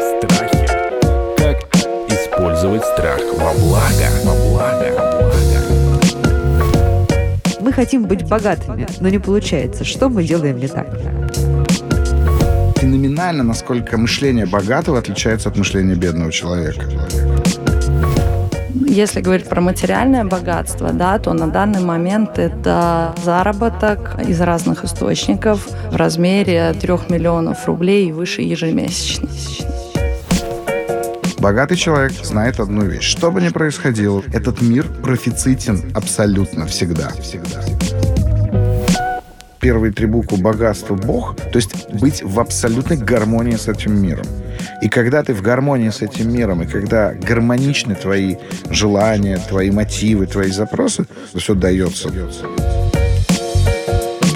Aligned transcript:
Страхи. 0.00 0.66
Как 1.36 1.56
использовать 2.08 2.84
страх 2.84 3.20
во 3.34 3.52
благо? 3.54 4.08
Во 4.24 4.34
благо. 4.48 4.88
Мы 7.60 7.72
хотим 7.72 8.06
быть 8.06 8.26
богатыми, 8.28 8.86
но 9.00 9.08
не 9.08 9.18
получается. 9.18 9.84
Что 9.84 10.08
мы 10.08 10.22
делаем 10.24 10.58
не 10.58 10.68
так? 10.68 10.86
Феноменально, 12.76 13.42
насколько 13.42 13.98
мышление 13.98 14.46
богатого 14.46 14.98
отличается 14.98 15.48
от 15.48 15.56
мышления 15.56 15.94
бедного 15.94 16.30
человека. 16.32 16.84
Если 18.98 19.20
говорить 19.20 19.48
про 19.48 19.60
материальное 19.60 20.24
богатство, 20.24 20.92
да, 20.92 21.20
то 21.20 21.32
на 21.32 21.46
данный 21.46 21.82
момент 21.82 22.36
это 22.36 23.14
заработок 23.22 24.18
из 24.26 24.40
разных 24.40 24.84
источников 24.84 25.68
в 25.92 25.94
размере 25.94 26.72
3 26.72 26.92
миллионов 27.08 27.68
рублей 27.68 28.08
и 28.08 28.12
выше 28.12 28.42
ежемесячно. 28.42 29.28
Богатый 31.38 31.76
человек 31.76 32.10
знает 32.24 32.58
одну 32.58 32.86
вещь. 32.86 33.04
Что 33.04 33.30
бы 33.30 33.40
ни 33.40 33.50
происходило, 33.50 34.20
этот 34.32 34.60
мир 34.62 34.84
профицитен 35.00 35.92
абсолютно 35.94 36.66
всегда. 36.66 37.10
всегда. 37.22 37.62
Первые 39.60 39.92
три 39.92 40.06
буквы 40.06 40.38
богатства 40.38 40.96
Бог, 40.96 41.36
то 41.36 41.56
есть 41.56 41.88
быть 41.92 42.24
в 42.24 42.40
абсолютной 42.40 42.96
гармонии 42.96 43.54
с 43.54 43.68
этим 43.68 44.02
миром. 44.02 44.26
И 44.82 44.88
когда 44.88 45.22
ты 45.22 45.34
в 45.34 45.42
гармонии 45.42 45.90
с 45.90 46.02
этим 46.02 46.32
миром, 46.32 46.62
и 46.62 46.66
когда 46.66 47.12
гармоничны 47.12 47.94
твои 47.94 48.36
желания, 48.70 49.38
твои 49.48 49.70
мотивы, 49.70 50.26
твои 50.26 50.50
запросы, 50.50 51.06
все 51.34 51.54
дается. 51.54 52.08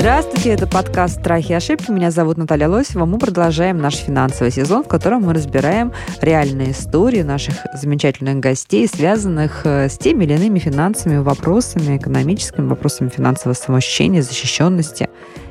Здравствуйте, 0.02 0.50
это 0.50 0.66
подкаст 0.66 1.20
«Страхи 1.20 1.52
и 1.52 1.54
ошибки». 1.54 1.92
Меня 1.92 2.10
зовут 2.10 2.36
Наталья 2.36 2.66
Лосева. 2.68 3.04
Мы 3.04 3.20
продолжаем 3.20 3.78
наш 3.78 3.94
финансовый 3.94 4.50
сезон, 4.50 4.82
в 4.82 4.88
котором 4.88 5.22
мы 5.22 5.32
разбираем 5.32 5.92
реальные 6.20 6.72
истории 6.72 7.22
наших 7.22 7.54
замечательных 7.72 8.40
гостей, 8.40 8.88
связанных 8.88 9.60
э, 9.64 9.88
с 9.88 9.96
теми 9.96 10.24
или 10.24 10.34
иными 10.34 10.58
финансовыми 10.58 11.18
вопросами, 11.18 11.98
экономическими 11.98 12.66
вопросами 12.66 13.10
финансового 13.10 13.54
самоощущения, 13.54 14.22
защищенности. 14.22 15.08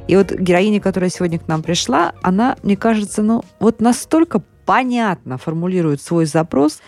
И 0.09 0.17
вот 0.17 0.33
героиня, 0.33 0.81
которая 0.81 1.09
сегодня 1.09 1.39
к 1.39 1.47
нам 1.47 1.63
пришла, 1.63 2.11
она, 2.21 2.57
мне 2.61 2.75
кажется, 2.75 3.21
ну 3.21 3.43
вот 3.59 3.79
настолько 3.79 4.41
понятно 4.65 5.37
формулирует 5.37 6.01
свой 6.01 6.25
запрос, 6.25 6.79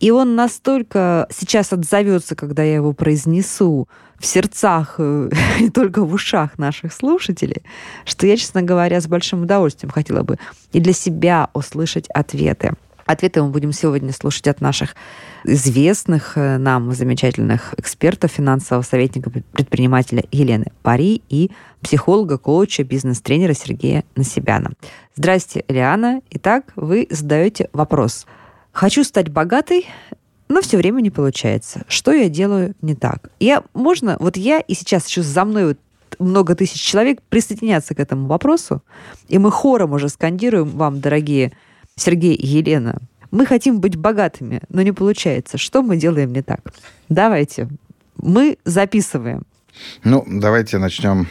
и 0.00 0.10
он 0.10 0.34
настолько 0.34 1.26
сейчас 1.30 1.72
отзовется, 1.72 2.34
когда 2.34 2.62
я 2.62 2.76
его 2.76 2.92
произнесу, 2.92 3.88
в 4.18 4.26
сердцах 4.26 4.96
э, 4.98 5.30
и 5.60 5.70
только 5.70 6.04
в 6.04 6.12
ушах 6.12 6.58
наших 6.58 6.92
слушателей, 6.92 7.62
что 8.04 8.26
я, 8.26 8.36
честно 8.36 8.62
говоря, 8.62 9.00
с 9.00 9.06
большим 9.06 9.42
удовольствием 9.42 9.90
хотела 9.90 10.22
бы 10.22 10.38
и 10.72 10.80
для 10.80 10.92
себя 10.92 11.48
услышать 11.54 12.08
ответы. 12.10 12.74
Ответы 13.10 13.42
мы 13.42 13.48
будем 13.48 13.72
сегодня 13.72 14.12
слушать 14.12 14.46
от 14.46 14.60
наших 14.60 14.94
известных 15.42 16.38
э, 16.38 16.58
нам 16.58 16.92
замечательных 16.92 17.74
экспертов, 17.76 18.30
финансового 18.30 18.84
советника, 18.84 19.30
предпринимателя 19.30 20.22
Елены 20.30 20.66
Пари 20.82 21.20
и 21.28 21.50
психолога, 21.82 22.38
коуча, 22.38 22.84
бизнес-тренера 22.84 23.52
Сергея 23.52 24.04
Насибяна. 24.14 24.70
Здрасте, 25.16 25.64
Лиана. 25.66 26.20
Итак, 26.30 26.66
вы 26.76 27.08
задаете 27.10 27.68
вопрос. 27.72 28.26
Хочу 28.70 29.02
стать 29.02 29.28
богатой, 29.28 29.88
но 30.48 30.62
все 30.62 30.76
время 30.76 31.00
не 31.00 31.10
получается. 31.10 31.82
Что 31.88 32.12
я 32.12 32.28
делаю 32.28 32.76
не 32.80 32.94
так? 32.94 33.30
Я, 33.40 33.64
можно, 33.74 34.18
вот 34.20 34.36
я 34.36 34.60
и 34.60 34.74
сейчас 34.74 35.08
еще 35.08 35.22
за 35.22 35.44
мной 35.44 35.66
вот 35.66 35.78
много 36.20 36.54
тысяч 36.54 36.80
человек 36.80 37.22
присоединяться 37.28 37.92
к 37.96 37.98
этому 37.98 38.28
вопросу, 38.28 38.84
и 39.26 39.38
мы 39.38 39.50
хором 39.50 39.94
уже 39.94 40.08
скандируем 40.08 40.68
вам, 40.68 41.00
дорогие 41.00 41.50
Сергей 41.96 42.34
и 42.34 42.46
Елена, 42.46 42.98
мы 43.30 43.46
хотим 43.46 43.80
быть 43.80 43.96
богатыми, 43.96 44.60
но 44.68 44.82
не 44.82 44.92
получается. 44.92 45.58
Что 45.58 45.82
мы 45.82 45.96
делаем 45.96 46.32
не 46.32 46.42
так? 46.42 46.60
Давайте. 47.08 47.68
Мы 48.16 48.58
записываем. 48.64 49.42
Ну, 50.04 50.24
давайте 50.26 50.78
начнем 50.78 51.28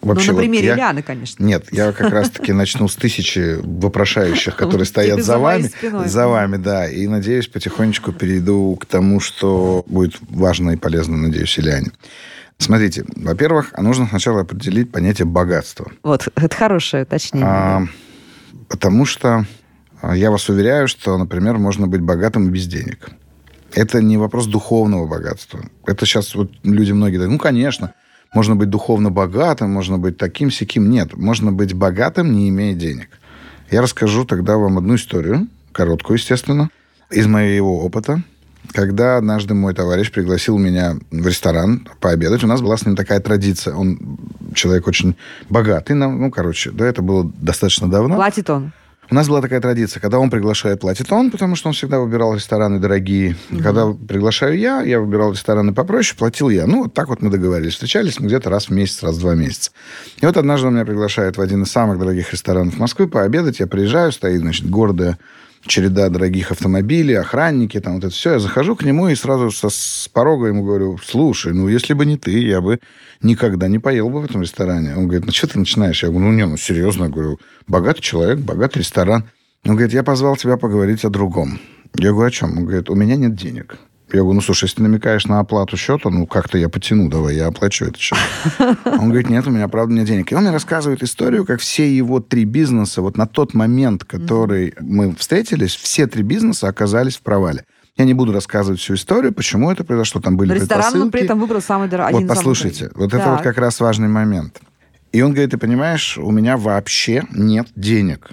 Вообще, 0.00 0.30
ну, 0.30 0.36
на 0.36 0.42
примере 0.42 0.70
вот 0.70 0.78
я... 0.78 0.86
Ляны, 0.88 1.02
конечно. 1.02 1.42
Нет, 1.42 1.66
я 1.72 1.92
как 1.92 2.12
раз-таки 2.12 2.52
начну 2.52 2.86
с 2.86 2.94
тысячи 2.94 3.58
вопрошающих, 3.60 4.54
которые 4.56 4.86
стоят 4.86 5.24
за 5.24 5.38
вами. 5.38 5.70
За 6.06 6.28
вами, 6.28 6.56
да. 6.56 6.88
И, 6.88 7.06
надеюсь, 7.08 7.48
потихонечку 7.48 8.12
перейду 8.12 8.76
к 8.76 8.86
тому, 8.86 9.18
что 9.18 9.84
будет 9.88 10.16
важно 10.28 10.70
и 10.72 10.76
полезно, 10.76 11.16
надеюсь, 11.16 11.58
Ильяне. 11.58 11.90
Смотрите, 12.58 13.04
во-первых, 13.16 13.72
нужно 13.76 14.06
сначала 14.06 14.42
определить 14.42 14.90
понятие 14.90 15.26
богатства. 15.26 15.90
Вот, 16.02 16.28
это 16.34 16.56
хорошее 16.56 17.04
уточнение. 17.04 17.48
А, 17.48 17.86
потому 18.68 19.04
что 19.04 19.46
я 20.02 20.30
вас 20.30 20.48
уверяю, 20.48 20.88
что, 20.88 21.16
например, 21.18 21.58
можно 21.58 21.86
быть 21.86 22.00
богатым 22.00 22.48
и 22.48 22.50
без 22.50 22.66
денег. 22.66 23.10
Это 23.74 24.00
не 24.00 24.16
вопрос 24.16 24.46
духовного 24.46 25.06
богатства. 25.06 25.60
Это 25.86 26.06
сейчас 26.06 26.34
вот 26.34 26.50
люди 26.62 26.92
многие 26.92 27.16
говорят, 27.16 27.32
ну, 27.32 27.38
конечно, 27.38 27.92
можно 28.34 28.56
быть 28.56 28.70
духовно 28.70 29.10
богатым, 29.10 29.70
можно 29.70 29.98
быть 29.98 30.16
таким 30.16 30.50
сяким. 30.50 30.90
Нет, 30.90 31.16
можно 31.16 31.52
быть 31.52 31.74
богатым, 31.74 32.32
не 32.32 32.48
имея 32.48 32.74
денег. 32.74 33.08
Я 33.70 33.82
расскажу 33.82 34.24
тогда 34.24 34.56
вам 34.56 34.78
одну 34.78 34.94
историю, 34.94 35.48
короткую, 35.72 36.18
естественно, 36.18 36.70
из 37.10 37.26
моего 37.26 37.84
опыта. 37.84 38.22
Когда 38.72 39.16
однажды 39.16 39.54
мой 39.54 39.74
товарищ 39.74 40.10
пригласил 40.10 40.58
меня 40.58 40.96
в 41.10 41.26
ресторан 41.26 41.88
пообедать, 42.00 42.44
у 42.44 42.46
нас 42.46 42.60
была 42.60 42.76
с 42.76 42.84
ним 42.84 42.96
такая 42.96 43.20
традиция. 43.20 43.74
Он 43.74 44.18
человек 44.54 44.86
очень 44.86 45.16
богатый, 45.48 45.92
ну, 45.92 46.30
короче, 46.30 46.70
да, 46.70 46.86
это 46.86 47.00
было 47.00 47.30
достаточно 47.40 47.88
давно. 47.88 48.16
Платит 48.16 48.50
он? 48.50 48.72
У 49.10 49.14
нас 49.14 49.26
была 49.26 49.40
такая 49.40 49.60
традиция, 49.60 50.00
когда 50.00 50.18
он 50.18 50.28
приглашает, 50.28 50.80
платит 50.80 51.10
он, 51.10 51.30
потому 51.30 51.56
что 51.56 51.68
он 51.68 51.74
всегда 51.74 51.98
выбирал 51.98 52.34
рестораны 52.34 52.78
дорогие. 52.78 53.36
Угу. 53.50 53.62
Когда 53.62 53.86
приглашаю 53.86 54.58
я, 54.58 54.82
я 54.82 55.00
выбирал 55.00 55.32
рестораны 55.32 55.72
попроще, 55.72 56.16
платил 56.18 56.50
я. 56.50 56.66
Ну, 56.66 56.84
вот 56.84 56.94
так 56.94 57.08
вот 57.08 57.22
мы 57.22 57.30
договорились. 57.30 57.72
Встречались 57.72 58.20
мы 58.20 58.26
где-то 58.26 58.50
раз 58.50 58.66
в 58.68 58.70
месяц, 58.70 59.02
раз 59.02 59.16
в 59.16 59.20
два 59.20 59.34
месяца. 59.34 59.70
И 60.20 60.26
вот 60.26 60.36
однажды 60.36 60.66
он 60.66 60.74
меня 60.74 60.84
приглашает 60.84 61.38
в 61.38 61.40
один 61.40 61.62
из 61.62 61.70
самых 61.70 61.98
дорогих 61.98 62.32
ресторанов 62.32 62.78
Москвы 62.78 63.08
пообедать. 63.08 63.60
Я 63.60 63.66
приезжаю, 63.66 64.12
стоит, 64.12 64.40
значит, 64.40 64.68
гордая 64.68 65.18
череда 65.68 66.08
дорогих 66.08 66.50
автомобилей, 66.50 67.14
охранники, 67.14 67.80
там 67.80 67.94
вот 67.94 68.04
это 68.04 68.14
все. 68.14 68.32
Я 68.32 68.38
захожу 68.38 68.74
к 68.74 68.84
нему 68.84 69.08
и 69.08 69.14
сразу 69.14 69.50
со, 69.50 69.68
с 69.68 70.10
порога 70.12 70.48
ему 70.48 70.64
говорю, 70.64 70.98
слушай, 71.04 71.52
ну, 71.52 71.68
если 71.68 71.92
бы 71.94 72.04
не 72.06 72.16
ты, 72.16 72.38
я 72.38 72.60
бы 72.60 72.80
никогда 73.22 73.68
не 73.68 73.78
поел 73.78 74.10
бы 74.10 74.20
в 74.20 74.24
этом 74.24 74.42
ресторане. 74.42 74.96
Он 74.96 75.04
говорит, 75.06 75.26
ну, 75.26 75.32
что 75.32 75.46
ты 75.46 75.58
начинаешь? 75.58 76.02
Я 76.02 76.08
говорю, 76.08 76.26
ну, 76.26 76.32
не, 76.32 76.46
ну, 76.46 76.56
серьезно, 76.56 77.08
говорю, 77.08 77.38
богатый 77.66 78.02
человек, 78.02 78.40
богатый 78.40 78.78
ресторан. 78.78 79.28
Он 79.64 79.72
говорит, 79.72 79.92
я 79.92 80.02
позвал 80.02 80.36
тебя 80.36 80.56
поговорить 80.56 81.04
о 81.04 81.10
другом. 81.10 81.60
Я 81.96 82.10
говорю, 82.10 82.28
о 82.28 82.30
чем? 82.30 82.58
Он 82.58 82.64
говорит, 82.64 82.90
у 82.90 82.94
меня 82.94 83.16
нет 83.16 83.34
денег. 83.34 83.78
Я 84.10 84.20
говорю, 84.20 84.34
ну, 84.36 84.40
слушай, 84.40 84.64
если 84.64 84.76
ты 84.76 84.82
намекаешь 84.82 85.26
на 85.26 85.38
оплату 85.38 85.76
счета, 85.76 86.08
ну, 86.08 86.26
как-то 86.26 86.56
я 86.56 86.70
потяну, 86.70 87.10
давай, 87.10 87.36
я 87.36 87.48
оплачу 87.48 87.84
этот 87.84 87.98
счет. 87.98 88.18
Он 88.84 89.08
говорит, 89.08 89.28
нет, 89.28 89.46
у 89.46 89.50
меня, 89.50 89.68
правда, 89.68 89.92
нет 89.92 90.06
денег. 90.06 90.32
И 90.32 90.34
он 90.34 90.42
мне 90.42 90.50
рассказывает 90.50 91.02
историю, 91.02 91.44
как 91.44 91.60
все 91.60 91.94
его 91.94 92.20
три 92.20 92.44
бизнеса, 92.44 93.02
вот 93.02 93.18
на 93.18 93.26
тот 93.26 93.52
момент, 93.52 94.04
который 94.04 94.72
мы 94.80 95.14
встретились, 95.14 95.74
все 95.76 96.06
три 96.06 96.22
бизнеса 96.22 96.68
оказались 96.68 97.16
в 97.16 97.22
провале. 97.22 97.64
Я 97.98 98.04
не 98.04 98.14
буду 98.14 98.32
рассказывать 98.32 98.80
всю 98.80 98.94
историю, 98.94 99.34
почему 99.34 99.70
это 99.70 99.84
произошло, 99.84 100.20
там 100.20 100.36
были 100.36 100.54
Ресторан 100.54 100.84
предпосылки. 100.84 101.04
он 101.04 101.10
при 101.10 101.22
этом 101.22 101.40
выбрал 101.40 101.60
самый 101.60 101.88
дорогой. 101.88 102.20
Вот 102.20 102.28
послушайте, 102.28 102.90
вот 102.94 103.12
это 103.12 103.30
вот 103.30 103.42
как 103.42 103.58
раз 103.58 103.80
важный 103.80 104.08
момент. 104.08 104.60
И 105.12 105.20
он 105.20 105.32
говорит, 105.32 105.50
ты 105.50 105.58
понимаешь, 105.58 106.16
у 106.16 106.30
меня 106.30 106.56
вообще 106.56 107.24
нет 107.32 107.68
денег. 107.76 108.30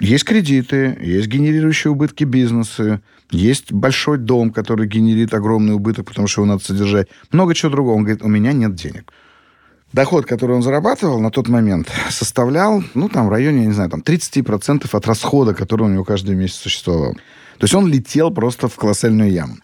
Есть 0.00 0.24
кредиты, 0.24 0.98
есть 1.00 1.28
генерирующие 1.28 1.90
убытки 1.90 2.24
бизнесы, 2.24 3.00
есть 3.30 3.72
большой 3.72 4.18
дом, 4.18 4.50
который 4.50 4.86
генерит 4.86 5.34
огромный 5.34 5.74
убыток, 5.74 6.06
потому 6.06 6.28
что 6.28 6.42
его 6.42 6.52
надо 6.52 6.64
содержать. 6.64 7.08
Много 7.32 7.54
чего 7.54 7.72
другого. 7.72 7.96
Он 7.96 8.04
говорит, 8.04 8.22
у 8.22 8.28
меня 8.28 8.52
нет 8.52 8.74
денег. 8.74 9.10
Доход, 9.92 10.26
который 10.26 10.56
он 10.56 10.62
зарабатывал 10.62 11.20
на 11.20 11.30
тот 11.30 11.48
момент, 11.48 11.88
составлял, 12.10 12.82
ну, 12.94 13.08
там, 13.08 13.26
в 13.26 13.30
районе, 13.30 13.60
я 13.60 13.66
не 13.66 13.72
знаю, 13.72 13.90
там, 13.90 14.00
30% 14.00 14.88
от 14.90 15.06
расхода, 15.06 15.54
который 15.54 15.82
у 15.82 15.88
него 15.88 16.04
каждый 16.04 16.34
месяц 16.34 16.56
существовал. 16.56 17.14
То 17.58 17.64
есть 17.64 17.74
он 17.74 17.86
летел 17.86 18.32
просто 18.32 18.66
в 18.68 18.74
колоссальную 18.74 19.30
яму. 19.30 19.56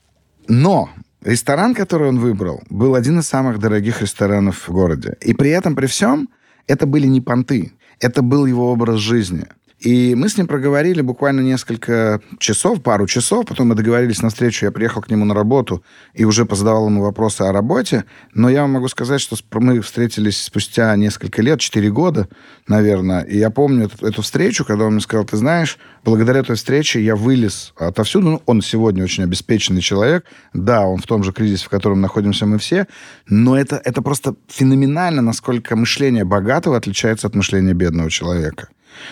Но 0.47 0.89
ресторан, 1.25 1.75
который 1.75 2.09
он 2.09 2.21
выбрал, 2.21 2.63
был 2.71 2.95
один 2.95 3.19
из 3.19 3.27
самых 3.27 3.59
дорогих 3.59 4.03
ресторанов 4.03 4.69
в 4.69 4.73
городе. 4.73 5.17
И 5.21 5.35
при 5.35 5.51
этом, 5.51 5.75
при 5.75 5.87
всем, 5.87 6.29
это 6.69 6.87
были 6.87 7.09
не 7.09 7.21
понты. 7.21 7.73
Это 7.99 8.23
был 8.23 8.47
его 8.47 8.71
образ 8.73 9.01
жизни. 9.01 9.45
И 9.81 10.15
мы 10.15 10.29
с 10.29 10.37
ним 10.37 10.47
проговорили 10.47 11.01
буквально 11.01 11.41
несколько 11.41 12.21
часов, 12.39 12.83
пару 12.83 13.07
часов. 13.07 13.47
Потом 13.47 13.69
мы 13.69 13.75
договорились 13.75 14.21
на 14.21 14.29
встречу. 14.29 14.67
Я 14.67 14.73
приехал 14.73 15.01
к 15.01 15.11
нему 15.11 15.25
на 15.25 15.35
работу 15.35 15.83
и 16.13 16.27
уже 16.27 16.45
позадавал 16.45 16.89
ему 16.89 17.01
вопросы 17.01 17.43
о 17.43 17.53
работе. 17.53 18.05
Но 18.35 18.51
я 18.51 18.63
вам 18.63 18.73
могу 18.73 18.89
сказать, 18.89 19.23
что 19.23 19.37
мы 19.55 19.81
встретились 19.81 20.43
спустя 20.43 20.95
несколько 20.97 21.41
лет, 21.41 21.61
4 21.61 21.91
года, 21.91 22.29
наверное. 22.69 23.23
И 23.23 23.39
я 23.39 23.49
помню 23.49 23.87
эту, 23.87 24.07
эту 24.07 24.23
встречу, 24.23 24.67
когда 24.67 24.85
он 24.85 24.93
мне 24.93 25.01
сказал, 25.01 25.25
ты 25.25 25.39
знаешь, 25.39 25.79
благодаря 26.05 26.41
этой 26.41 26.57
встрече 26.57 27.03
я 27.03 27.17
вылез 27.17 27.73
отовсюду. 27.79 28.31
Ну, 28.33 28.43
он 28.45 28.61
сегодня 28.61 29.03
очень 29.03 29.25
обеспеченный 29.25 29.81
человек. 29.81 30.27
Да, 30.53 30.83
он 30.83 30.99
в 31.01 31.07
том 31.07 31.25
же 31.25 31.33
кризисе, 31.33 31.65
в 31.65 31.71
котором 31.71 32.03
находимся 32.03 32.45
мы 32.45 32.59
все. 32.59 32.87
Но 33.27 33.57
это, 33.57 33.81
это 33.83 34.03
просто 34.03 34.35
феноменально, 34.47 35.23
насколько 35.23 35.75
мышление 35.75 36.25
богатого 36.25 36.77
отличается 36.77 37.29
от 37.29 37.35
мышления 37.35 37.73
бедного 37.73 38.11
человека. 38.11 38.69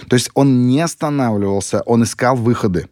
То 0.09 0.15
есть 0.15 0.31
он 0.35 0.67
не 0.67 0.81
останавливался, 0.81 1.83
он 1.87 2.03
искал 2.05 2.37
выходы. 2.37 2.89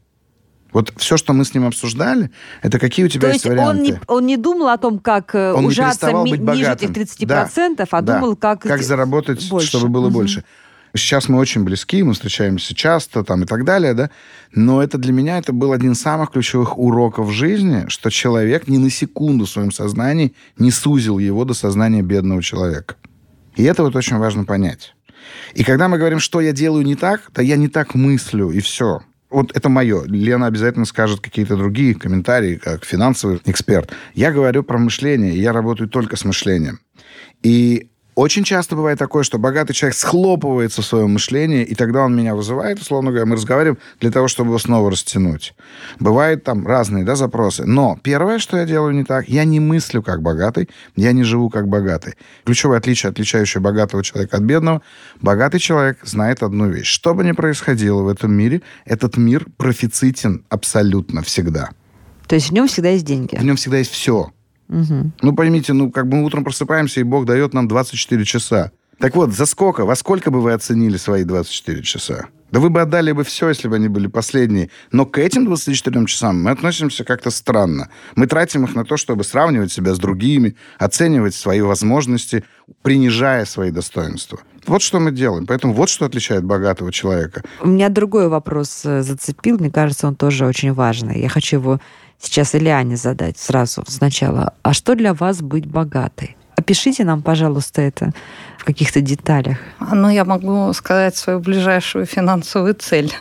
Вот 0.72 0.92
все, 0.96 1.16
что 1.16 1.32
мы 1.32 1.44
с 1.44 1.54
ним 1.54 1.66
обсуждали, 1.66 2.30
это 2.62 2.78
какие 2.78 3.06
у 3.06 3.08
тебя 3.08 3.28
То 3.28 3.34
есть, 3.34 3.44
есть 3.44 3.46
варианты. 3.46 3.78
он 3.78 3.82
не, 3.82 4.00
он 4.08 4.26
не 4.26 4.36
думал 4.36 4.68
о 4.68 4.76
том, 4.76 4.98
как 4.98 5.34
э, 5.34 5.52
Он 5.52 5.62
не 5.62 5.68
ужаться 5.68 6.12
ми- 6.12 6.30
быть 6.32 6.40
ниже 6.40 6.70
этих 6.72 6.90
30%, 6.90 7.86
а 7.90 8.02
Да. 8.02 8.14
думал, 8.20 8.36
как... 8.36 8.60
как 8.62 8.82
заработать, 8.82 9.48
больше. 9.48 9.68
чтобы 9.68 9.88
было 9.88 10.06
Мгм. 10.06 10.12
больше. 10.14 10.44
Сейчас 10.94 11.28
мы 11.28 11.38
очень 11.38 11.62
близки, 11.62 12.02
мы 12.02 12.14
встречаемся 12.14 12.74
часто 12.74 13.22
там, 13.22 13.42
и 13.42 13.46
так 13.46 13.64
далее, 13.64 13.92
да. 13.94 14.10
Но 14.54 14.82
это 14.82 14.96
для 14.98 15.12
меня 15.12 15.38
это 15.38 15.52
был 15.52 15.72
один 15.72 15.92
из 15.92 16.00
самых 16.00 16.30
ключевых 16.30 16.78
уроков 16.78 17.28
в 17.28 17.32
жизни, 17.32 17.84
что 17.88 18.10
человек 18.10 18.66
ни 18.66 18.78
на 18.78 18.88
секунду 18.90 19.44
в 19.44 19.50
своем 19.50 19.70
сознании 19.72 20.34
не 20.58 20.70
сузил 20.70 21.18
его 21.18 21.44
до 21.44 21.52
сознания 21.54 22.02
бедного 22.02 22.42
человека. 22.42 22.96
И 23.56 23.62
это 23.62 23.82
вот 23.82 23.94
очень 23.94 24.16
важно 24.16 24.44
понять. 24.44 24.94
И 25.54 25.64
когда 25.64 25.88
мы 25.88 25.98
говорим, 25.98 26.20
что 26.20 26.40
я 26.40 26.52
делаю 26.52 26.84
не 26.84 26.96
так, 26.96 27.30
да 27.34 27.42
я 27.42 27.56
не 27.56 27.68
так 27.68 27.94
мыслю, 27.94 28.50
и 28.50 28.60
все. 28.60 29.00
Вот 29.28 29.56
это 29.56 29.68
мое. 29.68 30.04
Лена 30.04 30.46
обязательно 30.46 30.84
скажет 30.84 31.20
какие-то 31.20 31.56
другие 31.56 31.94
комментарии, 31.94 32.56
как 32.56 32.84
финансовый 32.84 33.40
эксперт. 33.44 33.92
Я 34.14 34.30
говорю 34.30 34.62
про 34.62 34.78
мышление, 34.78 35.36
я 35.36 35.52
работаю 35.52 35.88
только 35.88 36.16
с 36.16 36.24
мышлением. 36.24 36.80
И 37.42 37.90
очень 38.16 38.44
часто 38.44 38.74
бывает 38.76 38.98
такое, 38.98 39.24
что 39.24 39.38
богатый 39.38 39.74
человек 39.74 39.94
схлопывается 39.94 40.80
в 40.80 40.86
своем 40.86 41.12
мышлении, 41.12 41.62
и 41.62 41.74
тогда 41.74 42.00
он 42.00 42.16
меня 42.16 42.34
вызывает, 42.34 42.80
условно 42.80 43.10
говоря, 43.10 43.26
мы 43.26 43.36
разговариваем 43.36 43.78
для 44.00 44.10
того, 44.10 44.26
чтобы 44.26 44.48
его 44.48 44.58
снова 44.58 44.90
растянуть. 44.90 45.54
Бывают 46.00 46.42
там 46.42 46.66
разные 46.66 47.04
да, 47.04 47.14
запросы. 47.14 47.66
Но 47.66 47.98
первое, 48.02 48.38
что 48.38 48.56
я 48.56 48.64
делаю 48.64 48.94
не 48.94 49.04
так, 49.04 49.28
я 49.28 49.44
не 49.44 49.60
мыслю 49.60 50.02
как 50.02 50.22
богатый, 50.22 50.70
я 50.96 51.12
не 51.12 51.24
живу 51.24 51.50
как 51.50 51.68
богатый. 51.68 52.14
Ключевое 52.44 52.78
отличие, 52.78 53.10
отличающее 53.10 53.60
богатого 53.60 54.02
человека 54.02 54.38
от 54.38 54.42
бедного, 54.44 54.80
богатый 55.20 55.58
человек 55.58 55.98
знает 56.02 56.42
одну 56.42 56.70
вещь. 56.70 56.88
Что 56.88 57.12
бы 57.12 57.22
ни 57.22 57.32
происходило 57.32 58.00
в 58.00 58.08
этом 58.08 58.32
мире, 58.32 58.62
этот 58.86 59.18
мир 59.18 59.46
профицитен 59.58 60.42
абсолютно 60.48 61.22
всегда. 61.22 61.68
То 62.26 62.34
есть 62.34 62.48
в 62.48 62.52
нем 62.54 62.66
всегда 62.66 62.88
есть 62.88 63.04
деньги. 63.04 63.36
В 63.36 63.44
нем 63.44 63.56
всегда 63.56 63.76
есть 63.76 63.90
все. 63.90 64.32
Ну, 64.68 65.34
поймите, 65.34 65.72
ну, 65.72 65.90
как 65.90 66.08
бы 66.08 66.18
мы 66.18 66.24
утром 66.24 66.44
просыпаемся, 66.44 67.00
и 67.00 67.04
Бог 67.04 67.24
дает 67.24 67.54
нам 67.54 67.68
24 67.68 68.24
часа. 68.24 68.72
Так 68.98 69.14
вот, 69.14 69.32
за 69.32 69.46
сколько, 69.46 69.84
во 69.84 69.94
сколько 69.94 70.30
бы 70.30 70.40
вы 70.40 70.52
оценили 70.52 70.96
свои 70.96 71.24
24 71.24 71.82
часа? 71.82 72.26
Да 72.50 72.60
вы 72.60 72.70
бы 72.70 72.80
отдали 72.80 73.12
бы 73.12 73.24
все, 73.24 73.48
если 73.48 73.68
бы 73.68 73.76
они 73.76 73.88
были 73.88 74.06
последние. 74.06 74.70
Но 74.92 75.04
к 75.04 75.18
этим 75.18 75.44
24 75.44 76.06
часам 76.06 76.42
мы 76.42 76.52
относимся 76.52 77.04
как-то 77.04 77.30
странно. 77.30 77.88
Мы 78.14 78.26
тратим 78.26 78.64
их 78.64 78.74
на 78.74 78.84
то, 78.84 78.96
чтобы 78.96 79.24
сравнивать 79.24 79.72
себя 79.72 79.94
с 79.94 79.98
другими, 79.98 80.56
оценивать 80.78 81.34
свои 81.34 81.60
возможности, 81.60 82.44
принижая 82.82 83.44
свои 83.44 83.70
достоинства. 83.70 84.38
Вот 84.66 84.80
что 84.82 85.00
мы 85.00 85.10
делаем. 85.10 85.46
Поэтому 85.46 85.74
вот 85.74 85.88
что 85.88 86.06
отличает 86.06 86.44
богатого 86.44 86.92
человека. 86.92 87.42
У 87.60 87.68
меня 87.68 87.88
другой 87.88 88.28
вопрос 88.28 88.82
э, 88.84 89.02
зацепил. 89.02 89.58
Мне 89.58 89.70
кажется, 89.70 90.06
он 90.06 90.16
тоже 90.16 90.46
очень 90.46 90.72
важный. 90.72 91.20
Я 91.20 91.28
хочу 91.28 91.56
его 91.56 91.80
сейчас 92.18 92.54
Ильяне 92.54 92.96
задать 92.96 93.38
сразу 93.38 93.84
сначала. 93.86 94.54
А 94.62 94.72
что 94.72 94.94
для 94.94 95.14
вас 95.14 95.42
быть 95.42 95.66
богатой? 95.66 96.36
Опишите 96.56 97.04
нам, 97.04 97.22
пожалуйста, 97.22 97.82
это 97.82 98.12
в 98.58 98.64
каких-то 98.64 99.00
деталях. 99.00 99.58
Ну, 99.92 100.08
я 100.08 100.24
могу 100.24 100.72
сказать 100.72 101.16
свою 101.16 101.40
ближайшую 101.40 102.06
финансовую 102.06 102.74
цель. 102.74 103.12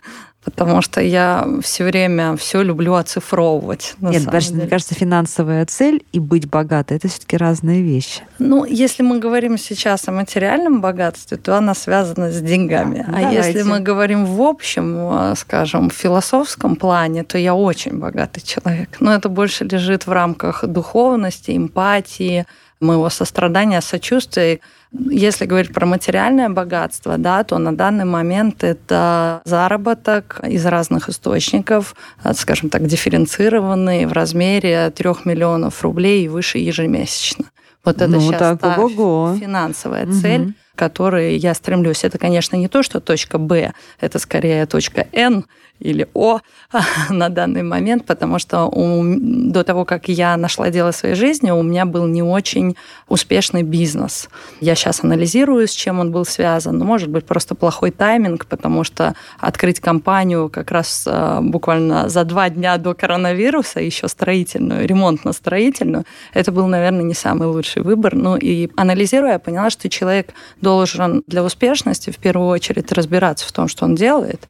Потому 0.45 0.81
что 0.81 1.01
я 1.01 1.45
все 1.61 1.83
время 1.83 2.37
все 2.37 2.61
люблю 2.61 2.93
оцифровывать. 2.93 3.95
Нет, 3.99 4.21
что, 4.21 4.53
мне 4.53 4.67
кажется, 4.67 4.93
финансовая 4.93 5.65
цель 5.65 6.05
и 6.13 6.19
быть 6.19 6.47
богатой 6.47 6.97
это 6.97 7.07
все-таки 7.07 7.35
разные 7.35 7.81
вещи. 7.81 8.21
Ну, 8.37 8.63
если 8.63 9.01
мы 9.03 9.19
говорим 9.19 9.57
сейчас 9.57 10.07
о 10.07 10.11
материальном 10.11 10.81
богатстве, 10.81 11.37
то 11.37 11.57
она 11.57 11.73
связана 11.73 12.31
с 12.31 12.39
деньгами. 12.41 13.03
А 13.07 13.11
Давайте. 13.11 13.35
если 13.35 13.63
мы 13.63 13.79
говорим 13.79 14.25
в 14.25 14.41
общем, 14.41 14.95
э, 14.97 15.33
скажем, 15.35 15.89
в 15.89 15.93
философском 15.93 16.75
плане, 16.75 17.23
то 17.23 17.37
я 17.39 17.55
очень 17.55 17.97
богатый 17.97 18.41
человек. 18.41 18.97
Но 18.99 19.13
это 19.13 19.29
больше 19.29 19.63
лежит 19.63 20.05
в 20.05 20.11
рамках 20.11 20.63
духовности, 20.65 21.57
эмпатии, 21.57 22.45
моего 22.81 23.09
сострадания, 23.09 23.81
сочувствия. 23.81 24.59
Если 24.91 25.45
говорить 25.45 25.73
про 25.73 25.85
материальное 25.85 26.49
богатство, 26.49 27.17
да, 27.17 27.43
то 27.43 27.57
на 27.57 27.75
данный 27.75 28.05
момент 28.05 28.63
это 28.63 29.41
заработок 29.45 30.39
из 30.47 30.65
разных 30.65 31.09
источников, 31.09 31.95
э, 32.23 32.33
скажем 32.33 32.69
так, 32.69 32.85
дифференцированный 32.85 34.05
в 34.05 34.13
размере 34.13 34.91
3 34.91 35.25
миллионов 35.25 35.81
рублей 35.83 36.25
и 36.25 36.27
выше 36.29 36.59
ежемесячно. 36.59 37.45
Вот 37.83 37.97
это 37.97 38.07
Ну, 38.07 38.19
сейчас 38.21 38.39
так, 38.39 38.59
та 38.61 38.75
ого-го. 38.77 39.35
финансовая 39.39 40.05
Мгм. 40.05 40.21
цель, 40.21 40.53
к 40.75 40.79
которой 40.79 41.37
я 41.37 41.53
стремлюсь. 41.53 42.03
Это, 42.03 42.17
конечно, 42.17 42.55
не 42.55 42.67
то, 42.67 42.83
что 42.83 42.99
точка 42.99 43.37
Б, 43.37 43.73
это 43.99 44.19
скорее 44.19 44.65
точка 44.65 45.07
Н 45.13 45.45
или 45.79 46.07
О 46.13 46.39
на 47.09 47.29
данный 47.29 47.63
момент, 47.63 48.05
потому 48.05 48.39
что 48.39 48.65
у- 48.65 49.03
до 49.51 49.63
того, 49.63 49.85
как 49.85 50.07
я 50.07 50.37
нашла 50.37 50.69
дело 50.69 50.91
своей 50.91 51.15
жизни, 51.15 51.51
у 51.51 51.61
меня 51.63 51.85
был 51.85 52.05
не 52.07 52.23
очень 52.23 52.75
успешный 53.07 53.63
бизнес. 53.63 54.29
Я 54.61 54.75
сейчас 54.75 55.03
анализирую, 55.03 55.67
с 55.67 55.71
чем 55.71 55.99
он 55.99 56.11
был 56.11 56.25
связан. 56.25 56.77
Ну, 56.77 56.85
может 56.85 57.09
быть, 57.09 57.25
просто 57.25 57.55
плохой 57.55 57.91
тайминг, 57.91 58.45
потому 58.45 58.83
что 58.83 59.15
открыть 59.39 59.79
компанию 59.79 60.49
как 60.49 60.71
раз 60.71 61.05
э, 61.07 61.39
буквально 61.41 62.07
за 62.09 62.23
два 62.23 62.49
дня 62.49 62.77
до 62.77 62.93
коронавируса, 62.93 63.81
еще 63.81 64.07
строительную, 64.07 64.87
ремонтно-строительную, 64.87 66.05
это 66.33 66.51
был, 66.51 66.67
наверное, 66.67 67.03
не 67.03 67.13
самый 67.13 67.47
лучший 67.47 67.81
выбор. 67.81 68.15
Ну 68.15 68.37
и 68.37 68.69
анализируя, 68.75 69.33
я 69.33 69.39
поняла, 69.39 69.69
что 69.69 69.89
человек 69.89 70.29
должен 70.65 71.23
для 71.27 71.43
успешности 71.43 72.09
в 72.09 72.17
первую 72.17 72.47
очередь 72.47 72.91
разбираться 72.91 73.47
в 73.47 73.51
том, 73.51 73.67
что 73.67 73.85
он 73.85 73.93
делает, 73.93 74.49